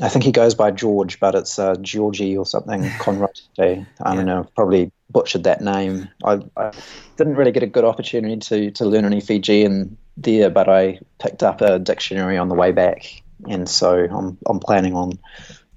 [0.00, 2.88] I think he goes by George, but it's uh, Georgie or something.
[2.98, 3.40] Conrad.
[3.58, 4.48] I don't know.
[4.54, 6.08] Probably butchered that name.
[6.24, 6.72] I, I,
[7.16, 11.42] didn't really get a good opportunity to to learn any Fijian there, but I picked
[11.42, 15.18] up a dictionary on the way back, and so I'm I'm planning on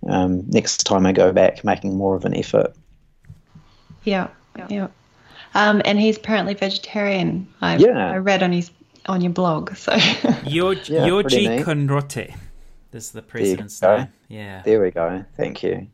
[0.07, 2.73] um, next time I go back making more of an effort.
[4.03, 4.27] Yeah,
[4.69, 4.87] yeah.
[5.55, 7.47] Um, and he's apparently vegetarian.
[7.61, 8.11] I, yeah.
[8.11, 8.71] I read on his
[9.05, 9.75] on your blog.
[9.75, 12.35] So Yoji, yeah, Yoji Konrote.
[12.91, 14.07] This is the president's name.
[14.27, 14.61] Yeah.
[14.63, 15.25] There we go.
[15.35, 15.87] Thank you.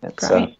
[0.00, 0.58] That's, uh, Great.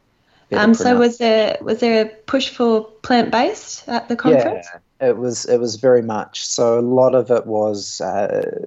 [0.53, 4.67] Uh, um, so was there was there a push for plant based at the conference?
[5.01, 6.47] Yeah, it was it was very much.
[6.47, 8.67] So a lot of it was uh,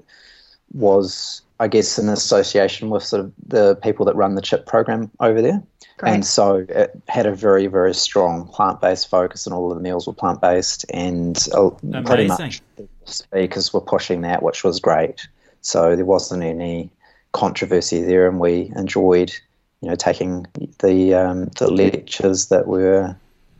[0.73, 5.11] was I guess an association with sort of the people that run the chip program
[5.19, 5.61] over there.
[5.97, 6.13] Great.
[6.13, 9.83] And so it had a very, very strong plant based focus, and all of the
[9.83, 10.85] meals were plant based.
[10.93, 11.71] And uh,
[12.05, 15.27] pretty much the speakers were pushing that, which was great.
[15.59, 16.89] So there wasn't any
[17.33, 19.33] controversy there, and we enjoyed,
[19.81, 20.47] you know, taking
[20.79, 23.13] the um, the lectures that we were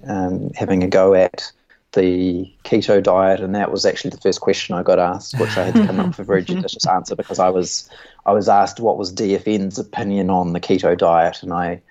[0.08, 1.52] um, having a go at
[1.94, 5.66] the keto diet, and that was actually the first question I got asked, which I
[5.66, 6.48] had to come up with a very mhm.
[6.48, 7.90] judicious answer because I was
[8.26, 11.82] I was asked what was DFN's opinion on the keto diet, and I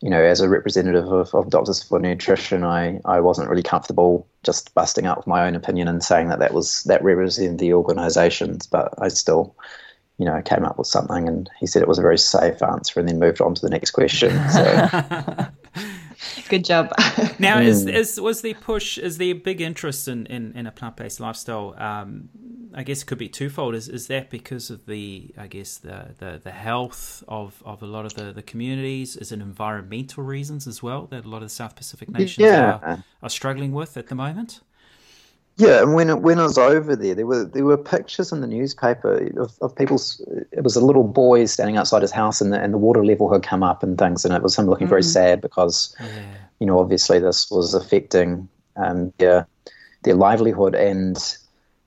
[0.00, 4.26] you know, as a representative of, of Doctors for Nutrition, I, I wasn't really comfortable
[4.44, 7.74] just busting out with my own opinion and saying that that was that represented the
[7.74, 9.54] organisations, but I still,
[10.16, 12.98] you know, came up with something, and he said it was a very safe answer,
[12.98, 14.30] and then moved on to the next question.
[14.50, 15.46] So.
[16.48, 16.92] Good job.
[17.38, 17.64] now, mm.
[17.64, 18.98] is, is was the push?
[18.98, 21.74] Is there a big interest in, in, in a plant based lifestyle?
[21.78, 22.28] Um,
[22.74, 23.74] I guess it could be twofold.
[23.74, 27.86] Is is that because of the I guess the the, the health of, of a
[27.86, 29.16] lot of the, the communities?
[29.16, 32.78] Is it environmental reasons as well that a lot of the South Pacific nations yeah.
[32.82, 34.60] are, are struggling with at the moment?
[35.60, 38.40] Yeah, and when it, when I was over there, there were there were pictures in
[38.40, 40.20] the newspaper of, of people's.
[40.52, 43.30] It was a little boy standing outside his house, and the, and the water level
[43.30, 44.90] had come up and things, and it was him looking mm.
[44.90, 46.22] very sad because, yeah.
[46.60, 49.46] you know, obviously this was affecting um, their
[50.04, 51.36] their livelihood, and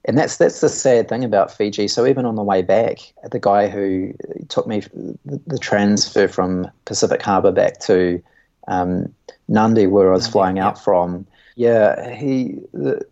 [0.04, 1.88] and that's that's the sad thing about Fiji.
[1.88, 2.98] So even on the way back,
[3.32, 4.14] the guy who
[4.48, 4.82] took me
[5.24, 8.22] the, the transfer from Pacific Harbour back to
[8.68, 9.12] um,
[9.50, 10.66] Nadi, where I was Nadi, flying yeah.
[10.68, 12.58] out from, yeah, he.
[12.72, 13.04] The,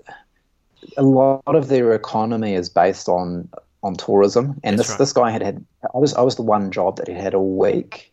[0.97, 3.49] a lot of their economy is based on
[3.83, 4.99] on tourism, and That's this right.
[4.99, 5.65] this guy had had
[5.95, 8.13] I was I was the one job that he had all week,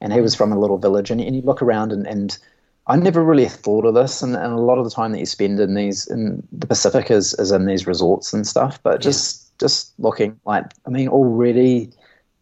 [0.00, 2.38] and he was from a little village, and, and you look around and, and
[2.86, 5.26] I never really thought of this, and, and a lot of the time that you
[5.26, 9.42] spend in these in the Pacific is, is in these resorts and stuff, but just
[9.42, 9.66] yeah.
[9.66, 11.90] just looking like I mean already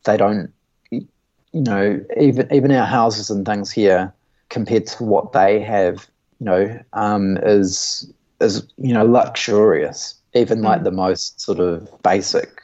[0.05, 0.53] they don't
[0.91, 1.07] you
[1.53, 4.13] know even even our houses and things here
[4.51, 6.07] compared to what they have
[6.39, 10.15] you know um, is is you know luxurious.
[10.35, 10.85] Even like mm.
[10.85, 12.63] the most sort of basic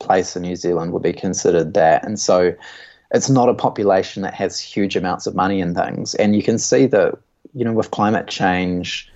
[0.00, 2.54] place in New Zealand would be considered that, and so
[3.12, 6.14] it's not a population that has huge amounts of money and things.
[6.16, 7.14] And you can see that
[7.54, 9.10] you know with climate change,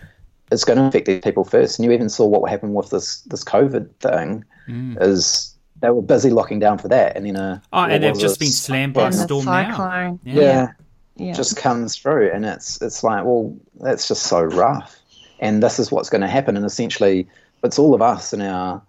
[0.53, 1.79] it's going to affect these people first.
[1.79, 4.45] And you even saw what happened with this this COVID thing.
[4.69, 5.01] Mm.
[5.03, 8.39] Is they were busy locking down for that, and then a oh, and they've just
[8.39, 10.19] been slammed by a storm now.
[10.25, 10.35] Yeah.
[10.35, 10.69] yeah.
[11.17, 14.98] yeah, just comes through, and it's it's like, well, that's just so rough
[15.41, 16.57] and this is what's going to happen.
[16.57, 17.29] And essentially,
[17.63, 18.83] it's all of us in our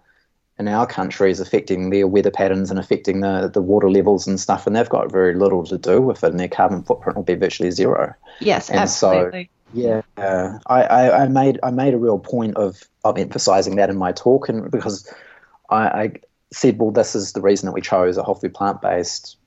[0.58, 4.66] in our countries affecting their weather patterns and affecting the, the water levels and stuff,
[4.66, 7.34] and they've got very little to do with it, and their carbon footprint will be
[7.34, 8.14] virtually zero.
[8.40, 9.44] Yes, and absolutely.
[9.44, 10.02] So, yeah,
[10.66, 14.12] I, I, I, made I made a real point of of emphasizing that in my
[14.12, 15.12] talk, and because
[15.70, 16.12] I, I
[16.52, 19.38] said, well, this is the reason that we chose a whole food plant based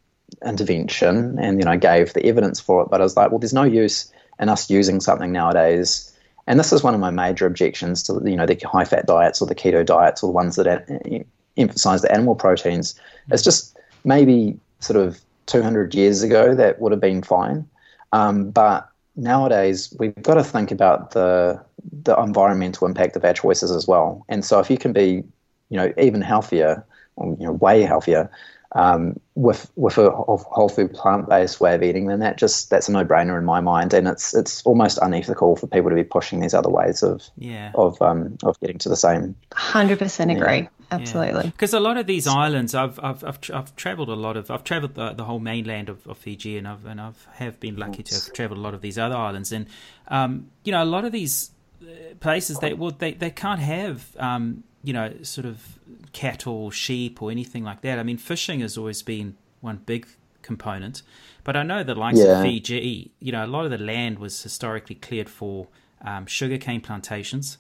[0.44, 2.90] intervention, and you know gave the evidence for it.
[2.90, 6.10] But I was like, well, there's no use in us using something nowadays.
[6.48, 9.42] And this is one of my major objections to you know the high fat diets
[9.42, 11.26] or the keto diets or the ones that
[11.58, 12.96] emphasize the animal proteins.
[13.30, 17.68] It's just maybe sort of 200 years ago that would have been fine,
[18.12, 21.64] um, but nowadays we've got to think about the
[22.04, 24.26] the environmental impact of our choices as well.
[24.30, 25.24] And so if you can be,
[25.70, 28.30] you know, even healthier, or, you know, way healthier,
[28.76, 32.90] um, with with a whole food plant based way of eating, then that just that's
[32.90, 36.04] a no brainer in my mind, and it's it's almost unethical for people to be
[36.04, 37.72] pushing these other ways of yeah.
[37.76, 39.36] of um, of getting to the same.
[39.54, 40.62] Hundred percent agree.
[40.62, 40.68] Yeah.
[40.92, 41.46] Absolutely.
[41.46, 41.80] Because yeah.
[41.80, 44.96] a lot of these islands, I've I've I've, I've travelled a lot of I've travelled
[44.96, 48.16] the, the whole mainland of, of Fiji, and I've and I've have been lucky to
[48.16, 49.68] have travelled a lot of these other islands, and
[50.08, 54.16] um, you know a lot of these uh, places they well they they can't have
[54.18, 55.80] um, you know sort of
[56.12, 58.00] cattle, sheep, or anything like that.
[58.00, 60.08] I mean, fishing has always been one big
[60.42, 61.02] component,
[61.44, 62.40] but I know the likes yeah.
[62.40, 65.68] of Fiji, you know, a lot of the land was historically cleared for
[66.02, 67.58] um, sugarcane plantations.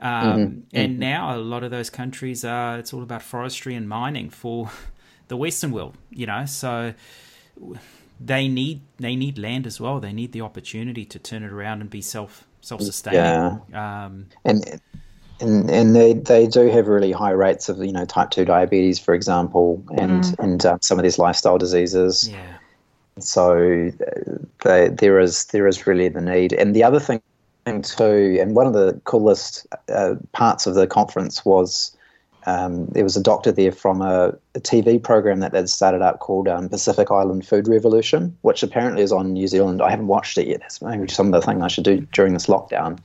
[0.00, 0.60] Um, mm-hmm.
[0.72, 1.00] And mm-hmm.
[1.00, 4.70] now a lot of those countries are, it's all about forestry and mining for
[5.28, 6.94] the Western world, you know, so
[8.20, 10.00] they need they need land as well.
[10.00, 13.60] They need the opportunity to turn it around and be self self sustaining.
[13.70, 14.04] Yeah.
[14.04, 14.80] Um, and
[15.40, 18.98] and and they, they do have really high rates of you know type two diabetes,
[18.98, 20.38] for example, and mm.
[20.38, 22.28] and uh, some of these lifestyle diseases.
[22.28, 22.56] Yeah.
[23.20, 23.90] So
[24.64, 27.20] they, there is there is really the need, and the other thing
[27.82, 31.96] too, and one of the coolest uh, parts of the conference was
[32.46, 36.20] um, there was a doctor there from a, a, TV program that they'd started up
[36.20, 39.82] called um, Pacific Island Food Revolution, which apparently is on New Zealand.
[39.82, 40.60] I haven't watched it yet.
[40.60, 43.00] That's maybe some of the thing I should do during this lockdown.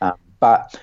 [0.00, 0.74] um, but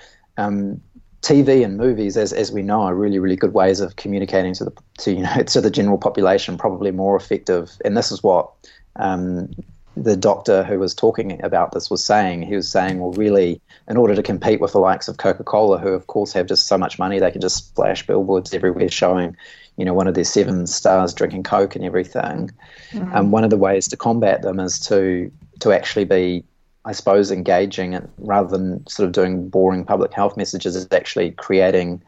[0.41, 0.81] um,
[1.21, 4.65] TV and movies, as, as we know, are really really good ways of communicating to
[4.65, 6.57] the to you know to the general population.
[6.57, 8.51] Probably more effective, and this is what
[8.95, 9.51] um,
[9.95, 12.41] the doctor who was talking about this was saying.
[12.41, 15.77] He was saying, well, really, in order to compete with the likes of Coca Cola,
[15.77, 19.35] who of course have just so much money, they can just splash billboards everywhere showing,
[19.77, 22.51] you know, one of their seven stars drinking Coke and everything.
[22.91, 23.15] Mm-hmm.
[23.15, 26.43] Um, one of the ways to combat them is to to actually be
[26.85, 31.31] I suppose engaging it rather than sort of doing boring public health messages is actually
[31.31, 32.01] creating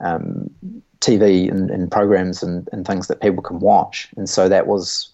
[0.00, 0.50] um,
[1.00, 4.08] TV and, and programs and, and, things that people can watch.
[4.16, 5.10] And so that was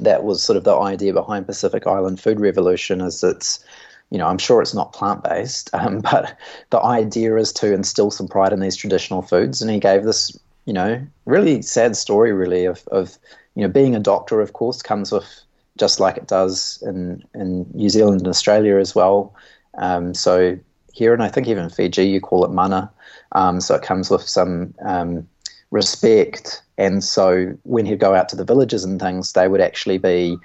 [0.00, 3.00] that was sort of the idea behind Pacific Island Food Revolution.
[3.00, 3.64] Is it's
[4.10, 6.36] you know I'm sure it's not plant based, um, but
[6.70, 9.60] the idea is to instill some pride in these traditional foods.
[9.60, 13.18] And he gave this you know really sad story really of of
[13.54, 15.26] you know being a doctor of course comes with
[15.78, 19.34] just like it does in, in New Zealand and Australia as well.
[19.76, 20.58] Um, so
[20.92, 22.90] here, and I think even Fiji, you call it mana.
[23.32, 25.28] Um, so it comes with some um,
[25.70, 26.62] respect.
[26.78, 30.36] And so when he'd go out to the villages and things, they would actually be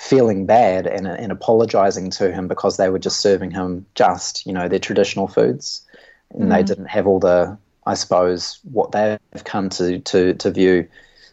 [0.00, 4.52] feeling bad and, and apologizing to him because they were just serving him just, you
[4.52, 5.86] know, their traditional foods.
[6.30, 6.50] And mm.
[6.50, 10.88] they didn't have all the, I suppose, what they've come to, to, to view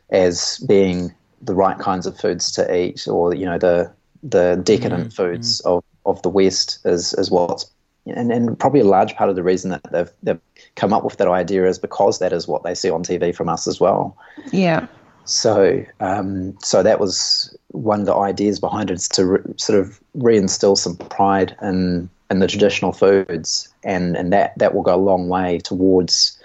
[0.10, 3.92] as being the right kinds of foods to eat, or you know the
[4.24, 5.78] the decadent mm, foods mm.
[5.78, 7.70] of, of the West is is what's
[8.06, 10.40] and, and probably a large part of the reason that they've they've
[10.76, 13.50] come up with that idea is because that is what they see on TV from
[13.50, 14.18] us as well.
[14.52, 14.88] Yeah.
[15.26, 19.80] So um, so that was one of the ideas behind it is to re- sort
[19.80, 24.96] of reinstill some pride in in the traditional foods, and and that that will go
[24.96, 26.40] a long way towards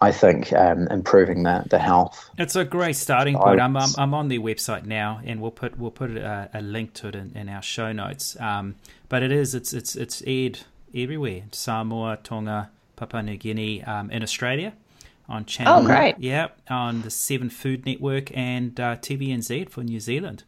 [0.00, 2.28] I think um, improving the, the health.
[2.36, 3.60] It's a great starting point.
[3.60, 6.92] I'm, I'm, I'm on their website now, and we'll put we'll put a, a link
[6.94, 8.38] to it in, in our show notes.
[8.38, 8.74] Um,
[9.08, 10.60] but it is it's it's it's aired
[10.94, 14.74] everywhere: Samoa, Tonga, Papua New Guinea, um, in Australia
[15.28, 15.78] on channel.
[15.78, 16.16] Oh, great!
[16.18, 20.44] Yeah, on the Seven Food Network and uh, TVNZ for New Zealand.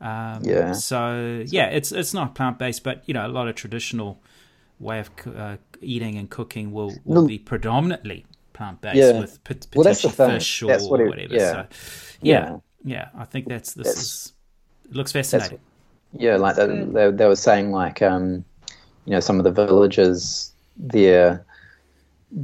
[0.00, 0.72] Um, yeah.
[0.72, 4.20] So yeah, it's it's not plant based, but you know a lot of traditional
[4.78, 8.24] way of uh, eating and cooking will, will be predominantly
[8.60, 9.18] plant based yeah.
[9.18, 10.30] with pot- well, that's the thing.
[10.32, 11.34] fish or that's what it, whatever.
[11.34, 11.52] Yeah.
[11.52, 11.66] So,
[12.20, 14.32] yeah, yeah, I think that's this that's, is
[14.84, 15.60] it looks fascinating.
[16.12, 18.44] Yeah, like they, they, they were saying, like um,
[19.06, 21.44] you know, some of the villagers there,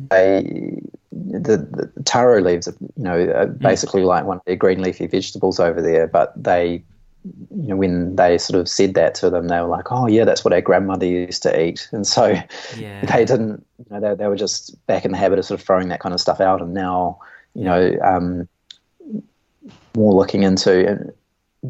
[0.09, 0.81] they
[1.13, 3.59] the, the taro leaves, are, you know, are mm.
[3.59, 4.07] basically mm.
[4.07, 6.83] like one of their green leafy vegetables over there, but they
[7.51, 10.25] you know, when they sort of said that to them, they were like, "Oh, yeah,
[10.25, 12.35] that's what our grandmother used to eat," and so
[12.77, 13.05] yeah.
[13.07, 13.65] they didn't.
[13.79, 16.01] You know, they, they were just back in the habit of sort of throwing that
[16.01, 17.19] kind of stuff out, and now,
[17.55, 18.49] you know, um,
[19.95, 21.13] more looking into and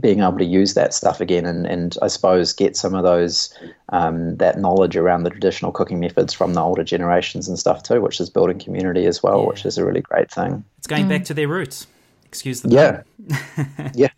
[0.00, 3.56] being able to use that stuff again and, and I suppose get some of those
[3.90, 8.02] um, that knowledge around the traditional cooking methods from the older generations and stuff too,
[8.02, 9.48] which is building community as well, yeah.
[9.48, 10.64] which is a really great thing.
[10.78, 11.10] It's going mm.
[11.10, 11.86] back to their roots.
[12.26, 13.02] Excuse the yeah,
[13.94, 14.10] yeah.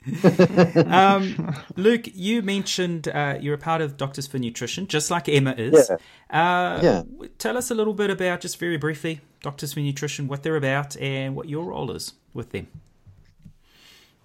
[1.14, 5.54] um, Luke, you mentioned uh, you're a part of Doctors for Nutrition, just like Emma
[5.59, 5.90] is.
[5.90, 5.96] Yeah.
[6.36, 7.02] Uh, yeah.
[7.36, 10.96] Tell us a little bit about, just very briefly, Doctors for Nutrition, what they're about,
[10.96, 12.66] and what your role is with them.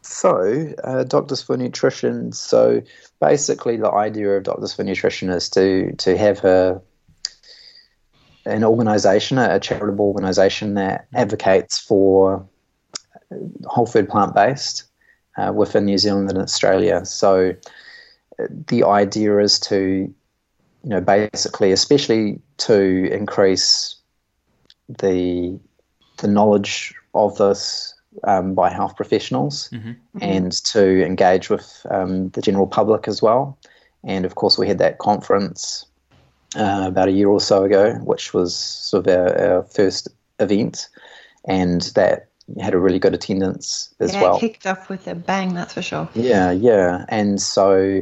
[0.02, 2.32] So, uh, Doctors for Nutrition.
[2.32, 2.82] So,
[3.20, 6.82] basically, the idea of Doctors for Nutrition is to to have a
[8.46, 12.48] an organisation, a charitable organisation that advocates for
[13.66, 14.84] whole food plant based
[15.38, 17.06] uh, within New Zealand and Australia.
[17.06, 17.54] So,
[18.40, 23.96] uh, the idea is to, you know, basically, especially to increase
[24.88, 25.60] the
[26.18, 27.94] the knowledge of this
[28.26, 29.90] um, by health professionals mm-hmm.
[29.90, 30.20] mm-hmm.
[30.22, 33.58] and to engage with um, the general public as well.
[34.04, 35.86] And of course, we had that conference
[36.56, 40.08] uh, about a year or so ago, which was sort of our, our first
[40.40, 40.90] event,
[41.46, 42.28] and that
[42.60, 44.40] had a really good attendance as yeah, well.
[44.40, 46.08] kicked off with a bang, that's for sure.
[46.14, 48.02] Yeah, yeah, and so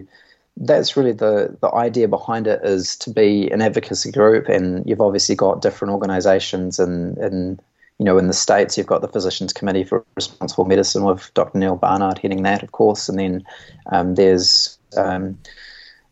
[0.57, 5.01] that's really the the idea behind it is to be an advocacy group, and you've
[5.01, 7.61] obviously got different organisations and and
[8.01, 11.59] you know, in the States, you've got the Physicians Committee for Responsible Medicine with Dr.
[11.59, 13.07] Neal Barnard heading that, of course.
[13.07, 13.45] And then
[13.91, 15.37] um, there's um,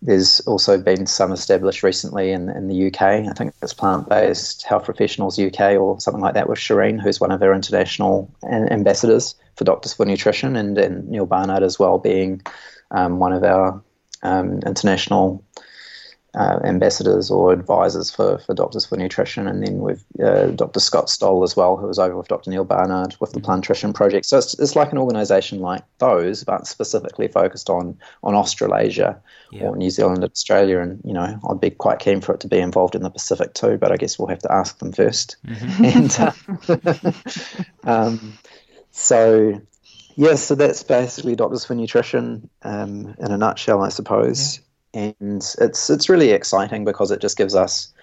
[0.02, 3.02] there's also been some established recently in, in the UK.
[3.02, 7.20] I think it's Plant Based Health Professionals UK or something like that with Shireen, who's
[7.20, 11.98] one of our international ambassadors for Doctors for Nutrition, and, and Neal Barnard as well
[11.98, 12.42] being
[12.92, 13.82] um, one of our
[14.24, 15.44] um, international
[16.36, 20.80] uh, ambassadors or advisors for, for Doctors for Nutrition, and then with uh, Dr.
[20.80, 22.52] Scott Stoll as well, who was over with Dr.
[22.52, 24.26] Neal Barnard with the Plantrition Project.
[24.26, 29.20] So it's, it's like an organisation like those, but specifically focused on on Australasia
[29.52, 29.64] yeah.
[29.64, 30.80] or New Zealand and Australia.
[30.80, 33.54] And you know, I'd be quite keen for it to be involved in the Pacific
[33.54, 35.86] too, but I guess we'll have to ask them 1st mm-hmm.
[36.84, 37.14] and
[37.86, 38.38] uh, um,
[38.92, 39.62] so
[40.16, 44.60] yeah, so that's basically Doctors for Nutrition um, in a nutshell, I suppose.
[44.94, 47.94] And it's it's really exciting because it just gives us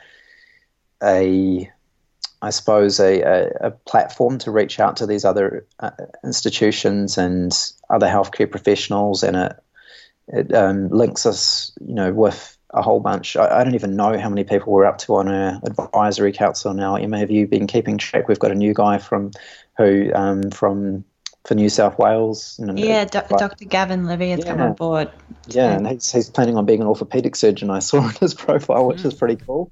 [1.03, 1.70] a
[2.43, 5.91] I suppose a, a, a platform to reach out to these other uh,
[6.22, 7.53] institutions and
[7.91, 9.57] other healthcare professionals, and it
[10.28, 13.37] it um, links us, you know, with a whole bunch.
[13.37, 16.74] I, I, don't even know how many people we're up to on our advisory council
[16.74, 16.97] now.
[16.97, 18.28] Emma, have you been keeping track?
[18.28, 19.30] We've got a new guy from
[19.76, 21.05] who um, from
[21.47, 22.57] for New South Wales.
[22.59, 23.64] You know, yeah, Do- Dr.
[23.64, 24.47] Gavin Levy has yeah.
[24.47, 25.11] come on board.
[25.47, 27.70] Yeah, and he's, he's planning on being an orthopedic surgeon.
[27.70, 29.07] I saw on his profile, which mm.
[29.07, 29.70] is pretty cool.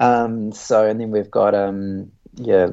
[0.00, 2.68] Um, so, and then we've got, um, yeah,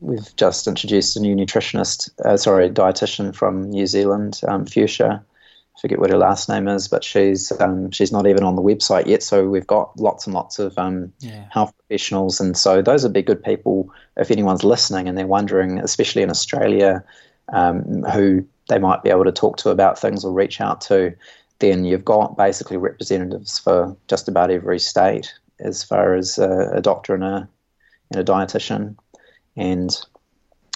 [0.00, 5.24] we've just introduced a new nutritionist, uh, sorry, dietitian from New Zealand, um, Fuchsia.
[5.76, 8.62] I forget what her last name is, but she's um, she's not even on the
[8.62, 9.22] website yet.
[9.22, 11.44] So we've got lots and lots of um, yeah.
[11.50, 15.78] health professionals, and so those would be good people if anyone's listening and they're wondering,
[15.78, 17.02] especially in Australia,
[17.52, 21.14] um, who they might be able to talk to about things or reach out to,
[21.58, 26.80] then you've got basically representatives for just about every state as far as a, a
[26.80, 27.48] doctor and a,
[28.10, 28.96] and a dietitian.
[29.56, 29.90] And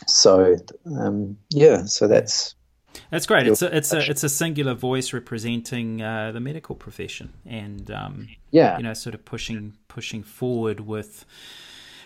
[0.06, 0.56] so,
[0.86, 2.54] um, yeah, so that's.
[3.10, 3.48] That's great.
[3.48, 8.28] It's a, it's a it's a singular voice representing uh, the medical profession, and um,
[8.52, 11.24] yeah, you know, sort of pushing pushing forward with,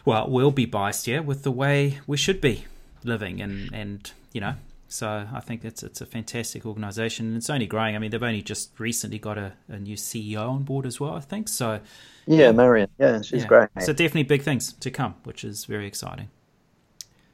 [0.07, 2.65] well, we'll be biased, yeah, with the way we should be
[3.09, 4.55] living, and and you know,
[4.89, 7.95] so I think it's it's a fantastic organisation, and it's only growing.
[7.95, 11.15] I mean, they've only just recently got a, a new CEO on board as well.
[11.15, 11.81] I think so.
[12.27, 12.89] Yeah, Marion.
[12.99, 13.49] Yeah, she's yeah.
[13.49, 13.69] great.
[13.81, 16.29] So definitely big things to come, which is very exciting.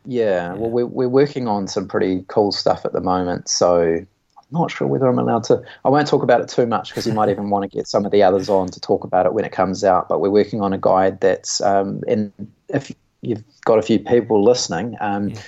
[0.04, 3.48] Yeah, yeah, well, we're we're working on some pretty cool stuff at the moment.
[3.48, 4.06] So I'm
[4.50, 5.62] not sure whether I'm allowed to.
[5.84, 8.04] I won't talk about it too much because you might even want to get some
[8.04, 10.08] of the others on to talk about it when it comes out.
[10.08, 12.32] But we're working on a guide that's um, and
[12.68, 12.92] if
[13.24, 14.96] you've got a few people listening.
[15.00, 15.40] Um, yeah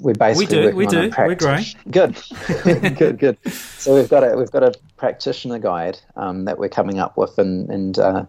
[0.00, 1.10] we're basically we do, we do.
[1.16, 1.64] We're growing.
[1.90, 2.16] Good,
[2.96, 3.38] good, good.
[3.52, 7.38] So we've got a we've got a practitioner guide um, that we're coming up with,
[7.38, 8.24] and and uh,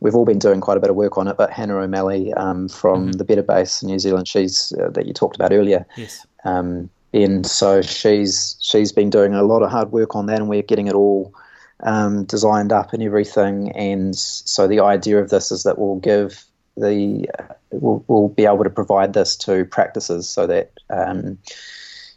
[0.00, 1.36] we've all been doing quite a bit of work on it.
[1.36, 3.12] But Hannah O'Malley um, from mm-hmm.
[3.12, 5.86] the Better Base in New Zealand, she's uh, that you talked about earlier.
[5.96, 6.26] Yes.
[6.44, 10.48] Um, and so she's she's been doing a lot of hard work on that, and
[10.48, 11.34] we're getting it all
[11.82, 13.72] um, designed up and everything.
[13.72, 16.44] And so the idea of this is that we'll give
[16.76, 21.38] the uh, we'll, we'll, be able to provide this to practices so that um,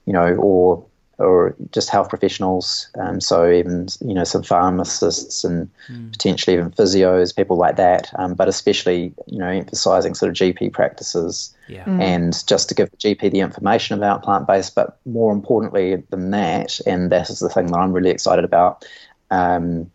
[0.05, 0.85] you know or
[1.19, 2.89] or just health professionals.
[2.99, 6.11] Um, so even you know some pharmacists and mm.
[6.11, 8.11] potentially even physios, people like that.
[8.17, 11.85] Um, but especially you know emphasising sort of GP practices yeah.
[11.85, 12.01] mm.
[12.01, 14.75] and just to give the GP the information about plant based.
[14.75, 18.85] But more importantly than that, and that is the thing that I'm really excited about.
[19.31, 19.89] Um,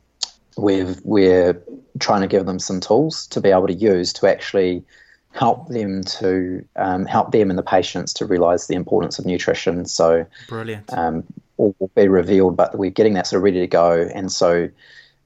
[0.58, 1.62] we've, we're
[1.98, 4.84] trying to give them some tools to be able to use to actually
[5.32, 9.84] help them to um, help them and the patients to realise the importance of nutrition.
[9.84, 10.92] So brilliant.
[10.92, 11.24] Um,
[11.58, 14.08] all will be revealed, but we're getting that sort of ready to go.
[14.14, 14.68] And so,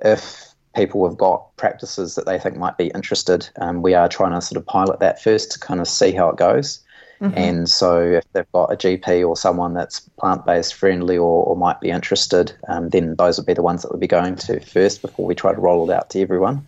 [0.00, 4.32] if people have got practices that they think might be interested, um, we are trying
[4.32, 6.80] to sort of pilot that first to kind of see how it goes.
[7.22, 7.38] Mm-hmm.
[7.38, 11.56] And so, if they've got a GP or someone that's plant based friendly or, or,
[11.56, 14.58] might be interested, um, then those would be the ones that we'd be going to
[14.60, 16.66] first before we try to roll it out to everyone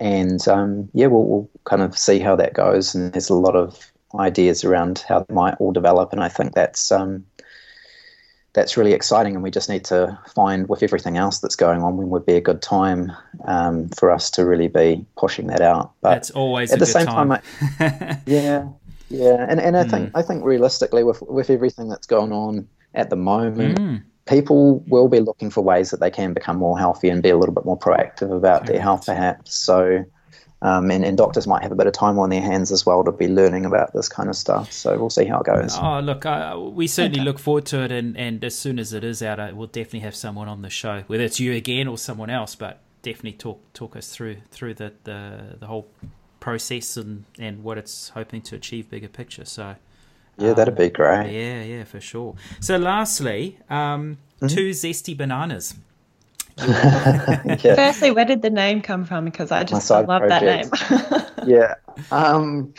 [0.00, 2.94] and um, yeah, we'll, we'll, kind of see how that goes.
[2.94, 6.54] And there's a lot of ideas around how it might all develop, and I think
[6.54, 7.26] that's um,
[8.54, 9.34] that's really exciting.
[9.34, 12.34] And we just need to find, with everything else that's going on, when would be
[12.34, 13.12] a good time
[13.44, 15.92] um, for us to really be pushing that out.
[16.00, 17.28] But that's always at the same time.
[17.28, 17.42] time
[17.78, 18.68] I, yeah,
[19.10, 20.12] yeah, and and I think mm.
[20.14, 23.78] I think realistically, with with everything that's going on at the moment.
[23.78, 27.30] Mm people will be looking for ways that they can become more healthy and be
[27.30, 29.54] a little bit more proactive about their health, perhaps.
[29.56, 30.04] So,
[30.62, 33.02] um, and, and, doctors might have a bit of time on their hands as well
[33.02, 34.70] to be learning about this kind of stuff.
[34.70, 35.76] So we'll see how it goes.
[35.76, 37.24] Oh, look, uh, we certainly okay.
[37.24, 40.00] look forward to it, and, and as soon as it is out, uh, we'll definitely
[40.00, 42.54] have someone on the show, whether it's you again or someone else.
[42.54, 45.88] But definitely talk talk us through through the the, the whole
[46.40, 49.44] process and and what it's hoping to achieve bigger picture.
[49.44, 49.76] So.
[50.38, 51.30] Yeah, that'd be great.
[51.30, 52.34] Yeah, yeah, for sure.
[52.60, 54.46] So, lastly, um, mm-hmm.
[54.46, 55.74] two zesty bananas.
[56.58, 57.74] yeah.
[57.74, 59.26] Firstly, where did the name come from?
[59.26, 60.70] Because I just love project.
[60.78, 61.46] that name.
[61.46, 61.74] yeah.
[62.10, 62.74] Um,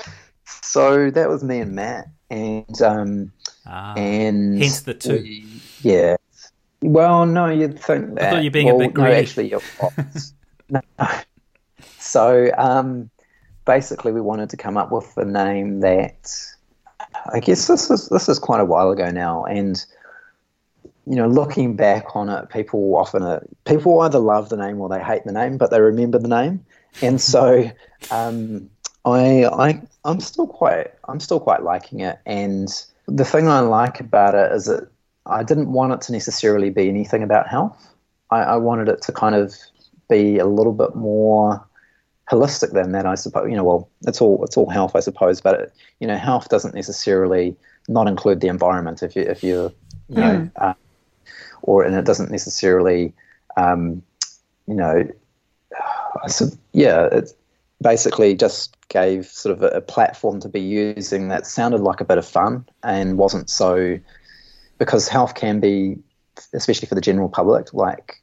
[0.46, 3.32] so that was me and Matt, and um,
[3.66, 5.22] ah, and hence the two.
[5.22, 5.46] We,
[5.82, 6.18] yeah.
[6.82, 8.24] Well, no, you'd think that.
[8.24, 9.12] I thought you're being well, a bit greedy.
[9.12, 9.62] No, actually, you're
[10.70, 10.82] no.
[12.00, 13.10] So, um,
[13.66, 16.30] basically, we wanted to come up with a name that
[17.34, 19.84] I guess this is this is quite a while ago now, and
[21.06, 25.02] you know, looking back on it, people often people either love the name or they
[25.02, 26.66] hate the name, but they remember the name,
[27.02, 27.70] and so
[28.12, 28.70] um,
[29.06, 32.70] I I I'm still quite I'm still quite liking it, and
[33.08, 34.90] the thing I like about it is that
[35.26, 37.94] I didn't want it to necessarily be anything about health.
[38.30, 39.56] I, I wanted it to kind of
[40.10, 41.66] be a little bit more
[42.30, 43.50] holistic than that, I suppose.
[43.50, 46.50] You know, well, it's all it's all health, I suppose, but it, you know, health
[46.50, 47.56] doesn't necessarily
[47.88, 49.74] not include the environment if you if you
[50.10, 50.52] you know, mm.
[50.58, 50.74] uh,
[51.62, 53.14] or and it doesn't necessarily,
[53.58, 54.02] um,
[54.68, 55.08] you know,
[56.28, 57.32] so, yeah, it
[57.82, 62.06] basically just gave sort of a, a platform to be using that sounded like a
[62.06, 63.98] bit of fun and wasn't so
[64.78, 65.98] because health can be,
[66.54, 68.22] especially for the general public, like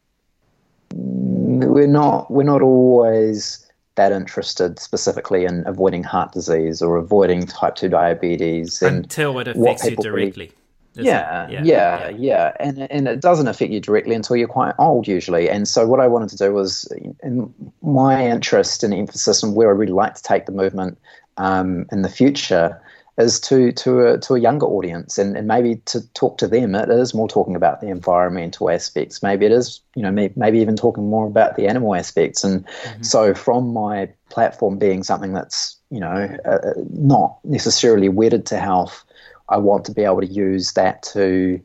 [0.93, 3.65] we're not we're not always
[3.99, 9.49] that interested specifically in avoiding heart disease or avoiding type 2 diabetes and until it
[9.49, 10.51] affects you directly
[10.95, 15.07] yeah, yeah, yeah, yeah, and and it doesn't affect you directly until you're quite old
[15.07, 15.49] usually.
[15.49, 16.91] And so what I wanted to do was,
[17.23, 20.99] in my interest and emphasis and where I really like to take the movement
[21.37, 22.81] um, in the future
[23.19, 26.75] is to to a, to a younger audience and, and maybe to talk to them.
[26.75, 29.23] It is more talking about the environmental aspects.
[29.23, 32.45] Maybe it is you know maybe even talking more about the animal aspects.
[32.45, 33.03] And mm-hmm.
[33.03, 39.05] so from my platform being something that's you know uh, not necessarily wedded to health
[39.49, 41.61] I want to be able to use that to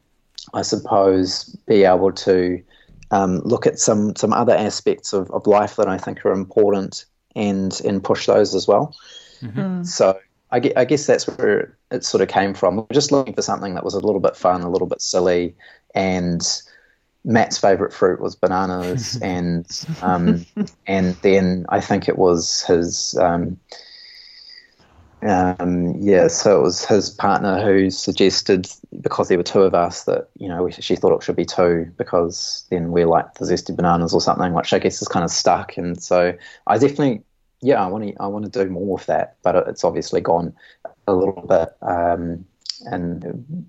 [0.53, 2.61] I suppose be able to
[3.11, 7.05] um, look at some some other aspects of, of life that I think are important
[7.35, 8.95] and and push those as well.
[9.41, 9.83] Mm-hmm.
[9.83, 10.17] so
[10.53, 12.75] I, I guess that's where it sort of came from.
[12.75, 15.01] We are just looking for something that was a little bit fun, a little bit
[15.01, 15.55] silly,
[15.95, 16.41] and
[17.25, 19.65] Matt's favorite fruit was bananas, and
[20.03, 20.45] um,
[20.85, 23.17] and then I think it was his.
[23.19, 23.59] Um,
[25.23, 28.67] um, yeah, so it was his partner who suggested
[29.01, 31.91] because there were two of us that you know she thought it should be two
[31.97, 35.31] because then we're like the zesty bananas or something, which I guess is kind of
[35.31, 35.77] stuck.
[35.77, 36.37] And so
[36.67, 37.23] I definitely
[37.63, 40.53] yeah, I want to I want to do more of that, but it's obviously gone
[41.07, 42.45] a little bit, um,
[42.85, 43.65] and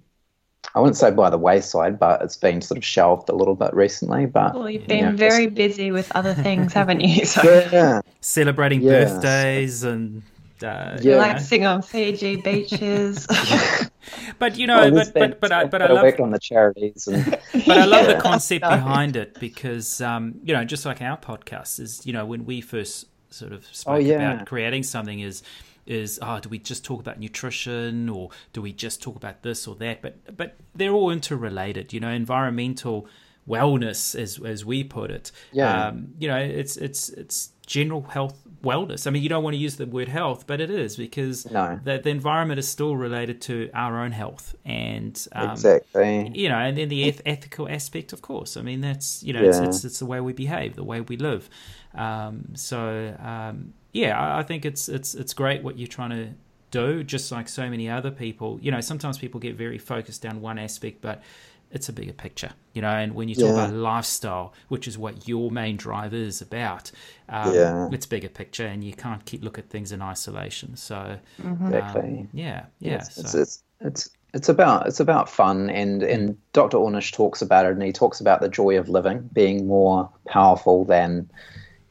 [0.75, 3.73] I wouldn't say by the wayside, but it's been sort of shelved a little bit
[3.73, 4.27] recently.
[4.27, 5.55] But well, you've been you know, very just...
[5.55, 7.25] busy with other things, haven't you?
[7.35, 7.43] So.
[7.73, 9.05] Yeah, celebrating yeah.
[9.05, 10.23] birthdays and.
[10.63, 11.15] Uh, yeah.
[11.15, 13.27] Relaxing on Fiji beaches.
[14.39, 17.07] but you know, but but but I, but I love on the charities.
[17.07, 17.25] And,
[17.67, 18.15] but I love yeah.
[18.15, 22.25] the concept behind it because um, you know, just like our podcast is, you know,
[22.25, 24.33] when we first sort of spoke oh, yeah.
[24.33, 25.43] about creating something is
[25.87, 29.67] is oh, do we just talk about nutrition or do we just talk about this
[29.67, 30.01] or that?
[30.03, 31.93] But but they're all interrelated.
[31.93, 33.07] You know, environmental
[33.49, 35.31] wellness, as as we put it.
[35.53, 35.89] Yeah.
[35.89, 39.07] Um, you know, it's it's it's general health wellness.
[39.07, 41.79] I mean, you don't want to use the word health, but it is because no.
[41.85, 46.59] the, the environment is still related to our own health, and um, exactly, you know,
[46.59, 48.57] and then the eth- ethical aspect, of course.
[48.57, 49.49] I mean, that's you know, yeah.
[49.49, 51.49] it's, it's, it's the way we behave, the way we live.
[51.95, 56.29] Um, so um, yeah, I, I think it's it's it's great what you're trying to
[56.71, 57.05] do.
[57.05, 60.59] Just like so many other people, you know, sometimes people get very focused down one
[60.59, 61.23] aspect, but
[61.71, 62.91] it's a bigger picture, you know.
[62.91, 63.65] And when you talk yeah.
[63.65, 66.91] about lifestyle, which is what your main drive is about,
[67.29, 67.89] um, yeah.
[67.93, 70.77] it's bigger picture, and you can't keep look at things in isolation.
[70.77, 71.67] So, mm-hmm.
[71.67, 72.97] exactly, um, yeah, yeah.
[72.97, 73.41] It's, so.
[73.41, 76.79] it's, it's it's about it's about fun, and and Dr.
[76.79, 80.85] Ornish talks about it, and he talks about the joy of living being more powerful
[80.85, 81.31] than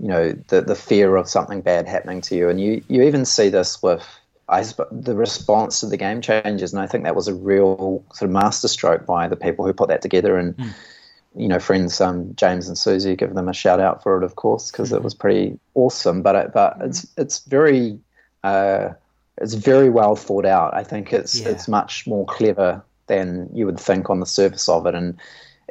[0.03, 3.23] you know the the fear of something bad happening to you, and you you even
[3.23, 4.05] see this with
[4.49, 8.23] I, the response to the game changers, and I think that was a real sort
[8.23, 10.37] of masterstroke by the people who put that together.
[10.37, 10.73] And mm.
[11.37, 14.35] you know, friends um, James and Susie, give them a shout out for it, of
[14.35, 14.97] course, because mm-hmm.
[14.97, 16.21] it was pretty awesome.
[16.21, 16.89] But it, but mm-hmm.
[16.89, 17.97] it's it's very
[18.43, 18.89] uh,
[19.37, 20.73] it's very well thought out.
[20.73, 21.47] I think it's yeah.
[21.47, 24.95] it's much more clever than you would think on the surface of it.
[24.95, 25.17] And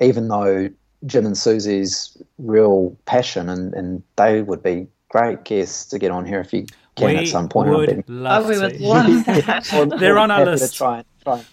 [0.01, 0.71] even though
[1.07, 6.25] Jim and Susie's real passion, and, and they would be great guests to get on
[6.25, 7.71] here if you can we at some point.
[7.71, 9.97] Would love oh, we would love that.
[9.99, 10.77] They're on our list.
[10.77, 11.45] try, try,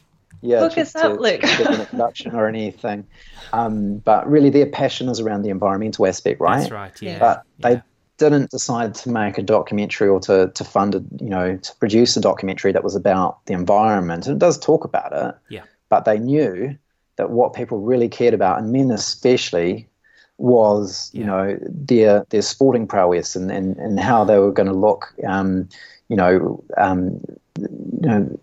[0.42, 1.44] yeah, Look us up, Luke.
[1.44, 3.06] an introduction or anything.
[3.52, 6.60] Um, but really, their passion is around the environmental aspect, right?
[6.60, 7.02] That's right.
[7.02, 7.20] Yeah.
[7.20, 7.70] But yeah.
[7.70, 7.82] they
[8.18, 12.16] didn't decide to make a documentary or to to fund a you know to produce
[12.16, 14.28] a documentary that was about the environment.
[14.28, 15.36] And it does talk about it.
[15.50, 15.64] Yeah.
[15.90, 16.78] But they knew
[17.20, 19.90] that what people really cared about, and men especially,
[20.38, 24.74] was you know their their sporting prowess and, and, and how they were going to
[24.74, 25.68] look um,
[26.08, 27.20] you know um,
[27.58, 28.40] you know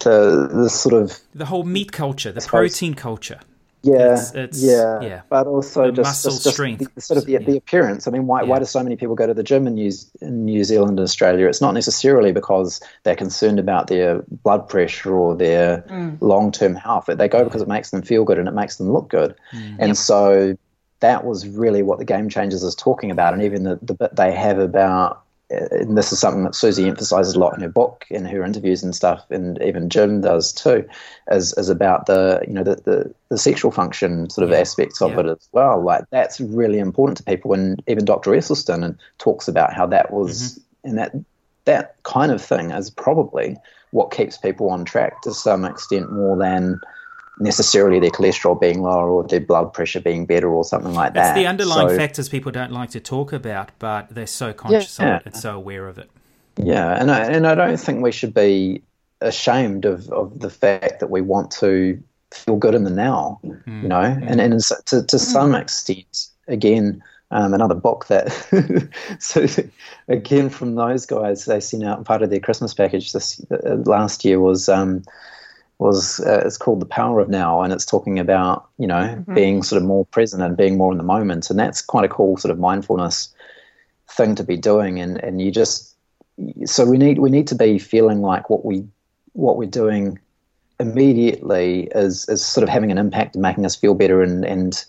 [0.00, 3.38] the the sort of the whole meat culture the protein culture
[3.82, 7.26] yeah it's, it's, yeah yeah but also the just, muscle just, strength the, sort of
[7.26, 7.38] the, yeah.
[7.38, 8.48] the appearance i mean why, yeah.
[8.48, 11.00] why do so many people go to the gym in new, in new zealand and
[11.00, 16.16] australia it's not necessarily because they're concerned about their blood pressure or their mm.
[16.20, 19.08] long-term health they go because it makes them feel good and it makes them look
[19.08, 19.76] good mm.
[19.78, 19.96] and yep.
[19.96, 20.56] so
[21.00, 24.16] that was really what the game changers is talking about, and even the, the bit
[24.16, 25.22] they have about.
[25.52, 28.44] Uh, and this is something that Susie emphasizes a lot in her book, in her
[28.44, 30.86] interviews and stuff, and even Jim does too,
[31.30, 34.58] is, is about the you know the, the, the sexual function sort of yeah.
[34.60, 35.20] aspects of yeah.
[35.20, 35.82] it as well.
[35.82, 38.32] Like that's really important to people, and even Dr.
[38.32, 40.88] Esselstyn talks about how that was, mm-hmm.
[40.88, 41.14] and that
[41.64, 43.56] that kind of thing is probably
[43.90, 46.80] what keeps people on track to some extent more than
[47.40, 51.36] necessarily their cholesterol being lower or their blood pressure being better or something like that.
[51.36, 54.98] It's the underlying so, factors people don't like to talk about, but they're so conscious
[54.98, 55.16] yeah.
[55.16, 56.10] of it and so aware of it.
[56.56, 58.82] Yeah, and I, and I don't think we should be
[59.20, 63.82] ashamed of, of the fact that we want to feel good in the now, mm.
[63.82, 64.30] you know, mm.
[64.30, 68.30] and, and to, to some extent, again, um, another book that,
[69.20, 69.46] so
[70.08, 74.24] again, from those guys, they sent out part of their Christmas package this uh, last
[74.24, 75.02] year was um,
[75.78, 79.34] was uh, it's called the power of now and it's talking about you know mm-hmm.
[79.34, 82.08] being sort of more present and being more in the moment and that's quite a
[82.08, 83.32] cool sort of mindfulness
[84.08, 85.94] thing to be doing and and you just
[86.64, 88.84] so we need we need to be feeling like what we
[89.32, 90.18] what we're doing
[90.80, 94.84] immediately is is sort of having an impact and making us feel better and and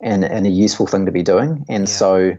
[0.00, 1.94] and, and a useful thing to be doing and yeah.
[1.94, 2.36] so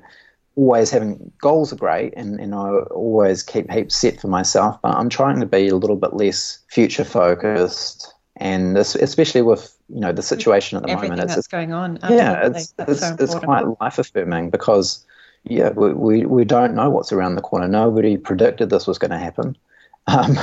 [0.55, 4.95] always having goals are great and, and I always keep heaps set for myself, but
[4.95, 9.99] I'm trying to be a little bit less future focused and this, especially with you
[9.99, 11.27] know the situation at the Everything moment.
[11.27, 11.97] That's it's going on.
[11.97, 12.17] Absolutely.
[12.17, 15.05] Yeah, it's it's, so it's quite life affirming because
[15.43, 17.67] yeah, we, we, we don't know what's around the corner.
[17.67, 19.55] Nobody predicted this was going to happen,
[20.07, 20.37] um,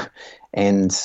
[0.55, 0.97] and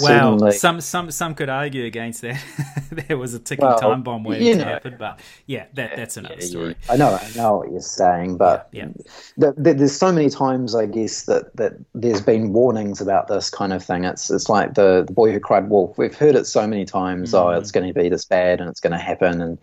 [0.00, 2.42] well, some some some could argue against that.
[3.08, 6.36] there was a ticking well, time bomb waiting to happen, but yeah, that that's another
[6.38, 6.76] yeah, story.
[6.86, 6.92] Yeah.
[6.92, 8.88] I know, I know what you're saying, but yeah,
[9.36, 13.50] the, the, there's so many times, I guess, that, that there's been warnings about this
[13.50, 14.04] kind of thing.
[14.04, 15.98] It's it's like the the boy who cried wolf.
[15.98, 17.32] We've heard it so many times.
[17.32, 17.38] Mm.
[17.38, 19.58] Oh, it's going to be this bad, and it's going to happen, and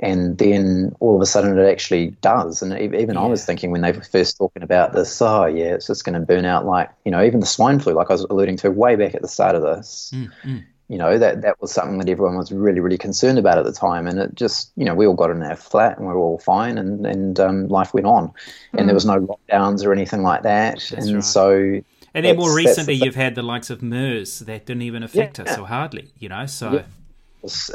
[0.00, 2.62] and then all of a sudden it actually does.
[2.62, 3.20] And even yeah.
[3.20, 6.18] I was thinking when they were first talking about this, oh yeah, it's just going
[6.18, 8.70] to burn out like you know even the swine flu, like I was alluding to
[8.70, 10.10] way back at the start of this.
[10.14, 10.64] Mm, mm.
[10.88, 13.72] You know that that was something that everyone was really really concerned about at the
[13.72, 16.18] time, and it just you know we all got in our flat and we are
[16.18, 18.32] all fine, and and um, life went on,
[18.72, 18.94] and there mm.
[18.94, 21.24] was no lockdowns or anything like that, That's and right.
[21.24, 21.80] so.
[22.12, 25.38] And then more recently, the you've had the likes of MERS that didn't even affect
[25.38, 25.44] yeah.
[25.44, 26.44] us, or hardly, you know.
[26.46, 26.82] So yeah.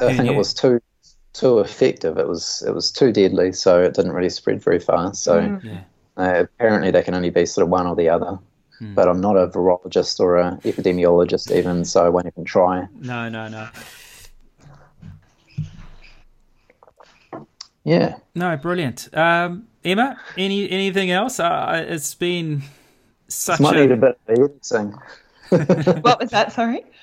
[0.02, 0.82] I think it was two
[1.36, 2.18] too effective.
[2.18, 5.14] It was it was too deadly, so it didn't really spread very far.
[5.14, 5.64] So mm.
[5.64, 5.82] yeah.
[6.18, 8.40] Uh, apparently, they can only be sort of one or the other.
[8.80, 8.94] Hmm.
[8.94, 12.88] But I'm not a virologist or an epidemiologist even, so I won't even try.
[13.00, 13.70] No, no, no.
[17.84, 18.16] Yeah.
[18.34, 19.10] No, brilliant.
[19.14, 21.40] Um, Emma, any anything else?
[21.40, 22.64] Uh, it's been
[23.28, 23.60] such.
[23.60, 23.82] It might a...
[23.82, 26.02] need a bit of editing.
[26.02, 26.52] what was that?
[26.54, 26.84] Sorry.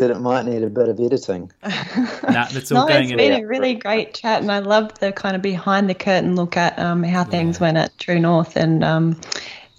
[0.00, 1.52] Said it might need a bit of editing.
[1.62, 5.36] nah, that's all no, it's been a really great chat, and I love the kind
[5.36, 7.66] of behind the curtain look at um, how things yeah.
[7.66, 9.20] went at True North and um,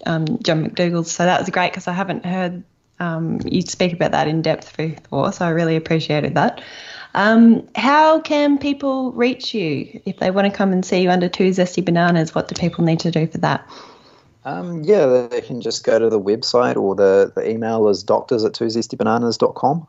[0.06, 1.10] um, John McDougall's.
[1.10, 2.62] So that was great because I haven't heard
[3.00, 6.62] um, you speak about that in depth before, so I really appreciated that.
[7.14, 11.28] Um, how can people reach you if they want to come and see you under
[11.28, 12.32] Two Zesty Bananas?
[12.32, 13.68] What do people need to do for that?
[14.44, 18.44] Um, yeah, they can just go to the website or the, the email is doctors
[18.44, 19.88] at twozestybananas.com.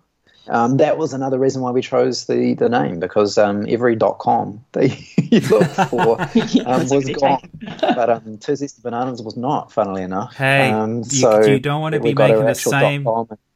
[0.50, 4.64] Um, that was another reason why we chose the, the name because um, every .com
[4.74, 6.22] that you look for
[6.68, 9.72] um, was gone, but um, Two Zesty Bananas was not.
[9.72, 13.08] Funnily enough, hey, um, you, so you don't want to be making the same.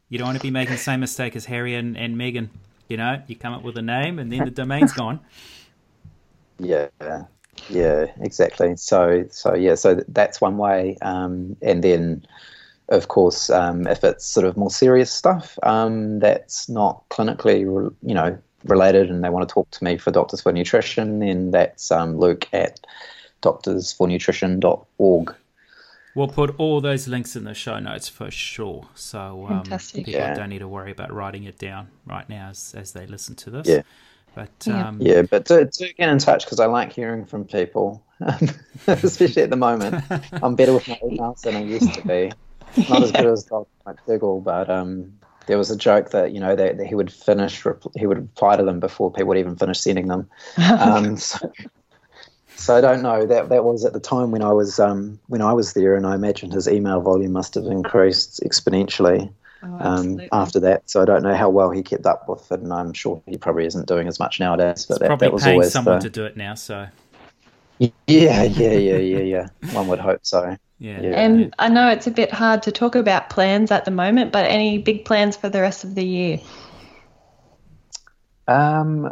[0.10, 2.48] You don't want to be making the same mistake as Harry and, and Meghan.
[2.88, 5.20] You know, you come up with a name and then the domain's gone.
[6.60, 6.88] Yeah,
[7.70, 8.78] yeah, exactly.
[8.78, 12.26] So, so yeah, so that's one way, um, and then,
[12.90, 18.14] of course, um, if it's sort of more serious stuff um, that's not clinically, you
[18.14, 21.92] know, related, and they want to talk to me for Doctors for Nutrition, then that's
[21.92, 22.80] um, Luke at
[23.42, 25.36] doctorsfornutrition.org.
[26.16, 28.88] We'll put all those links in the show notes for sure.
[28.96, 29.62] So um,
[29.94, 30.34] people yeah.
[30.34, 33.52] don't need to worry about writing it down right now as, as they listen to
[33.52, 33.68] this.
[33.68, 33.84] Yeah.
[34.34, 37.46] But yeah, um, yeah but do, do get in touch because I like hearing from
[37.46, 38.04] people,
[38.88, 40.04] especially at the moment.
[40.32, 42.32] I'm better with my emails than I used to be.
[42.90, 43.68] Not as good as Dr.
[43.86, 45.14] McDougall, but um,
[45.48, 47.64] there was a joke that you know that, that, he would finish,
[47.96, 50.30] he would reply to them before people would even finish sending them.
[50.58, 51.52] Um, so,
[52.56, 53.26] so I don't know.
[53.26, 56.06] That that was at the time when I was um, when I was there, and
[56.06, 59.32] I imagine his email volume must have increased exponentially
[59.64, 60.90] oh, um, after that.
[60.90, 63.38] So I don't know how well he kept up with it, and I'm sure he
[63.38, 64.86] probably isn't doing as much nowadays.
[64.86, 66.56] But that, probably that was paying always someone the, to do it now.
[66.56, 66.88] So
[67.80, 69.48] yeah, yeah, yeah, yeah, yeah.
[69.72, 70.58] One would hope so.
[70.80, 71.02] Yeah.
[71.02, 71.20] yeah.
[71.20, 74.46] And I know it's a bit hard to talk about plans at the moment, but
[74.46, 76.40] any big plans for the rest of the year?
[78.48, 79.04] Um,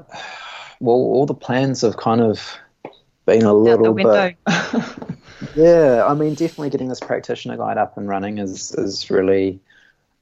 [0.80, 2.58] well, all the plans have kind of
[3.26, 4.38] been a little bit.
[5.56, 9.60] yeah, I mean, definitely getting this practitioner guide up and running is is really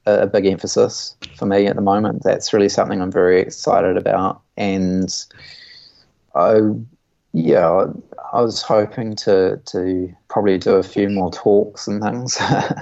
[0.05, 2.23] a, a big emphasis for me at the moment.
[2.23, 5.13] That's really something I'm very excited about, and
[6.33, 6.61] I,
[7.33, 7.87] yeah,
[8.31, 12.37] I was hoping to to probably do a few more talks and things,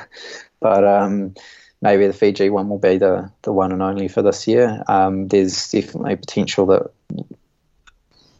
[0.60, 1.34] but um,
[1.82, 4.84] maybe the Fiji one will be the the one and only for this year.
[4.88, 6.92] Um, there's definitely potential that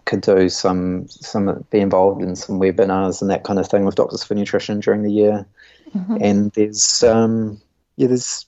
[0.06, 3.96] could do some some be involved in some webinars and that kind of thing with
[3.96, 5.46] Doctors for Nutrition during the year.
[5.96, 6.18] Mm-hmm.
[6.20, 7.62] And there's um,
[7.96, 8.46] yeah, there's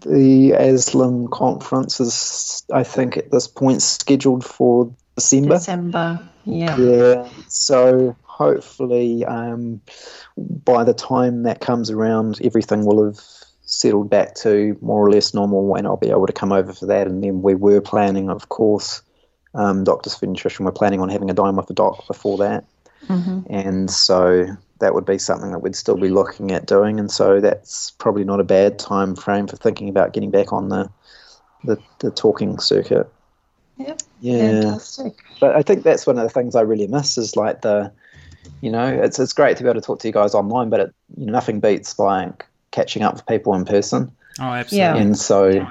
[0.00, 5.54] the ASLM conference is I think at this point scheduled for December.
[5.54, 6.76] December, yeah.
[6.76, 7.28] Yeah.
[7.48, 9.80] So hopefully, um,
[10.36, 13.20] by the time that comes around, everything will have
[13.62, 16.86] settled back to more or less normal, and I'll be able to come over for
[16.86, 17.06] that.
[17.06, 19.02] And then we were planning, of course,
[19.54, 22.64] um, Doctors for Nutrition were planning on having a dine with the doc before that.
[23.06, 23.40] Mm-hmm.
[23.50, 24.46] And so
[24.80, 26.98] that would be something that we'd still be looking at doing.
[26.98, 30.68] And so that's probably not a bad time frame for thinking about getting back on
[30.68, 30.90] the
[31.64, 33.12] the, the talking circuit.
[33.78, 34.02] Yep.
[34.20, 34.60] Yeah.
[34.60, 35.24] Fantastic.
[35.40, 37.92] But I think that's one of the things I really miss is like the,
[38.60, 40.80] you know, it's it's great to be able to talk to you guys online, but
[40.80, 44.10] it, you know, nothing beats like catching up with people in person.
[44.40, 44.78] Oh, absolutely.
[44.78, 44.96] Yeah.
[44.96, 45.66] And so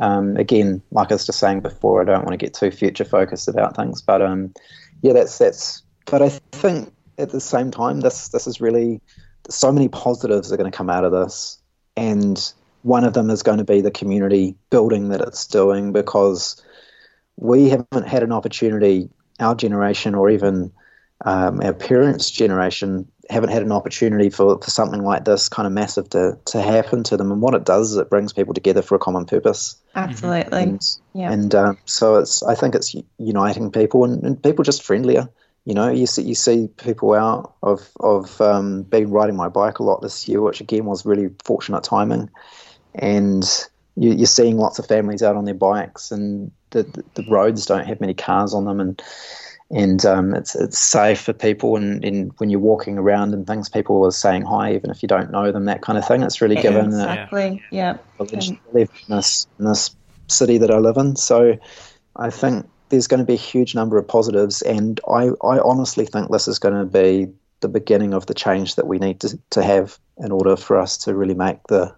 [0.00, 3.04] um, again, like I was just saying before, I don't want to get too future
[3.04, 4.52] focused about things, but um,
[5.02, 5.82] yeah, that's that's.
[6.06, 9.00] But I think at the same time, this this is really
[9.48, 11.58] so many positives are going to come out of this,
[11.96, 12.52] and
[12.82, 16.62] one of them is going to be the community building that it's doing because
[17.36, 19.08] we haven't had an opportunity,
[19.38, 20.72] our generation or even
[21.24, 25.72] um, our parents' generation, haven't had an opportunity for, for something like this kind of
[25.72, 27.30] massive to, to happen to them.
[27.30, 29.76] And what it does is it brings people together for a common purpose.
[29.94, 30.62] Absolutely.
[30.62, 31.32] And, yeah.
[31.32, 35.28] And um, so it's I think it's uniting people and, and, people just friendlier.
[35.64, 39.78] You know, you see you see people out of of um, been riding my bike
[39.78, 42.30] a lot this year, which again was really fortunate timing.
[42.94, 43.44] And
[43.94, 47.86] you, you're seeing lots of families out on their bikes, and the, the, roads don't
[47.86, 49.02] have many cars on them, and
[49.70, 53.68] and um, it's it's safe for people and, and when you're walking around and things
[53.68, 56.22] people are saying hi even if you don't know them that kind of thing.
[56.22, 57.62] It's really given exactly.
[57.70, 57.98] Yeah.
[59.08, 59.94] in this in this
[60.26, 61.16] city that I live in.
[61.16, 61.58] So
[62.16, 66.04] I think there's going to be a huge number of positives and I, I honestly
[66.04, 69.38] think this is going to be the beginning of the change that we need to,
[69.50, 71.94] to have in order for us to really make the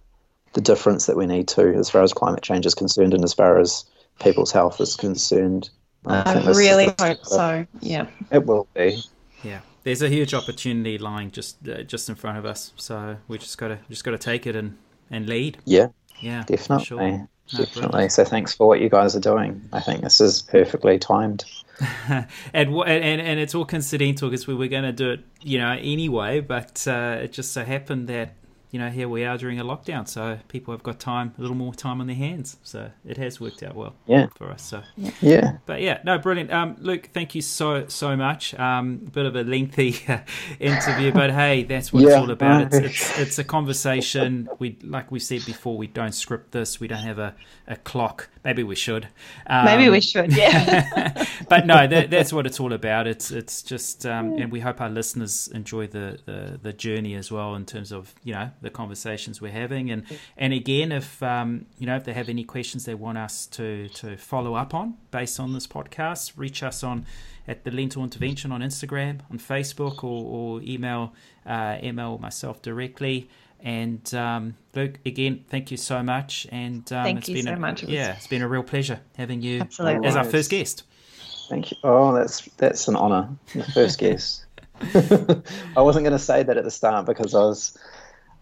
[0.52, 3.32] the difference that we need to as far as climate change is concerned and as
[3.32, 3.86] far as
[4.22, 5.70] people's health is concerned.
[6.06, 7.66] I, I really hope so.
[7.80, 9.02] Yeah, it will be.
[9.42, 12.72] Yeah, there's a huge opportunity lying just uh, just in front of us.
[12.76, 14.78] So we just gotta just gotta take it and
[15.10, 15.58] and lead.
[15.64, 15.88] Yeah,
[16.20, 16.84] yeah, definitely.
[16.86, 17.00] Sure.
[17.00, 17.28] No,
[17.64, 18.08] definitely.
[18.08, 19.68] So thanks for what you guys are doing.
[19.72, 21.44] I think this is perfectly timed.
[22.08, 25.72] and, and and it's all coincidental because we were going to do it, you know,
[25.72, 26.40] anyway.
[26.40, 28.34] But uh, it just so happened that
[28.72, 31.54] you know, here we are during a lockdown, so people have got time, a little
[31.54, 32.56] more time on their hands.
[32.62, 34.62] So it has worked out well, yeah, for us.
[34.62, 34.82] So
[35.20, 36.50] yeah, but yeah, no, brilliant.
[36.50, 38.54] Um, Luke, thank you so so much.
[38.58, 39.96] Um, bit of a lengthy
[40.58, 42.08] interview, but hey, that's what yeah.
[42.08, 42.72] it's all about.
[42.72, 44.48] It's, it's it's a conversation.
[44.58, 46.80] We like we said before, we don't script this.
[46.80, 47.34] We don't have a,
[47.68, 48.30] a clock.
[48.42, 49.06] Maybe we should.
[49.46, 50.34] Um, Maybe we should.
[50.34, 51.26] Yeah.
[51.48, 53.06] but no, that, that's what it's all about.
[53.06, 57.30] It's it's just, um, and we hope our listeners enjoy the, the the journey as
[57.30, 59.90] well in terms of you know the conversations we're having.
[59.90, 60.04] And
[60.36, 63.88] and again, if um, you know if they have any questions they want us to
[63.88, 67.06] to follow up on based on this podcast, reach us on
[67.48, 71.12] at the Lentil Intervention on Instagram, on Facebook, or, or email
[71.46, 73.28] uh, email myself directly.
[73.60, 76.48] And um, Luke, again, thank you so much.
[76.50, 77.84] And um, thank you so a, much.
[77.84, 80.06] Yeah, it's been a real pleasure having you Absolutely.
[80.06, 80.82] as our first guest.
[81.48, 81.76] Thank you.
[81.84, 83.28] Oh, that's that's an honour.
[83.54, 84.46] The first guest.
[85.76, 87.78] I wasn't going to say that at the start because I was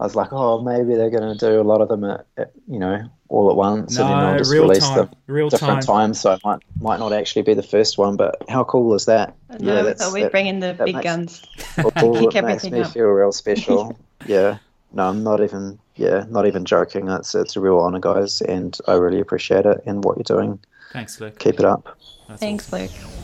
[0.01, 2.53] I was like, oh, maybe they're going to do a lot of them at, at
[2.67, 5.51] you know all at once, no, and then I'll just real release time, them real
[5.51, 6.09] different time.
[6.09, 6.21] times.
[6.21, 9.37] So it might might not actually be the first one, but how cool is that?
[9.61, 11.43] No, yeah, that's, we bring in the big makes, guns.
[11.99, 12.93] Cool, it makes me up.
[12.93, 13.99] feel real special.
[14.27, 14.57] yeah,
[14.93, 15.79] no, I'm not even.
[15.97, 17.09] Yeah, not even joking.
[17.09, 20.59] It's it's a real honor, guys, and I really appreciate it and what you're doing.
[20.95, 21.39] Thanks, Luke.
[21.39, 21.99] Keep it up.
[22.27, 22.87] That's Thanks, awesome.
[22.87, 23.20] Luke.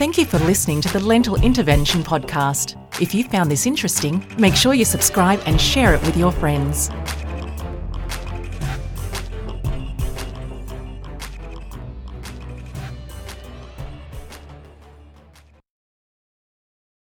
[0.00, 2.74] Thank you for listening to the Lentil Intervention Podcast.
[3.02, 6.88] If you found this interesting, make sure you subscribe and share it with your friends.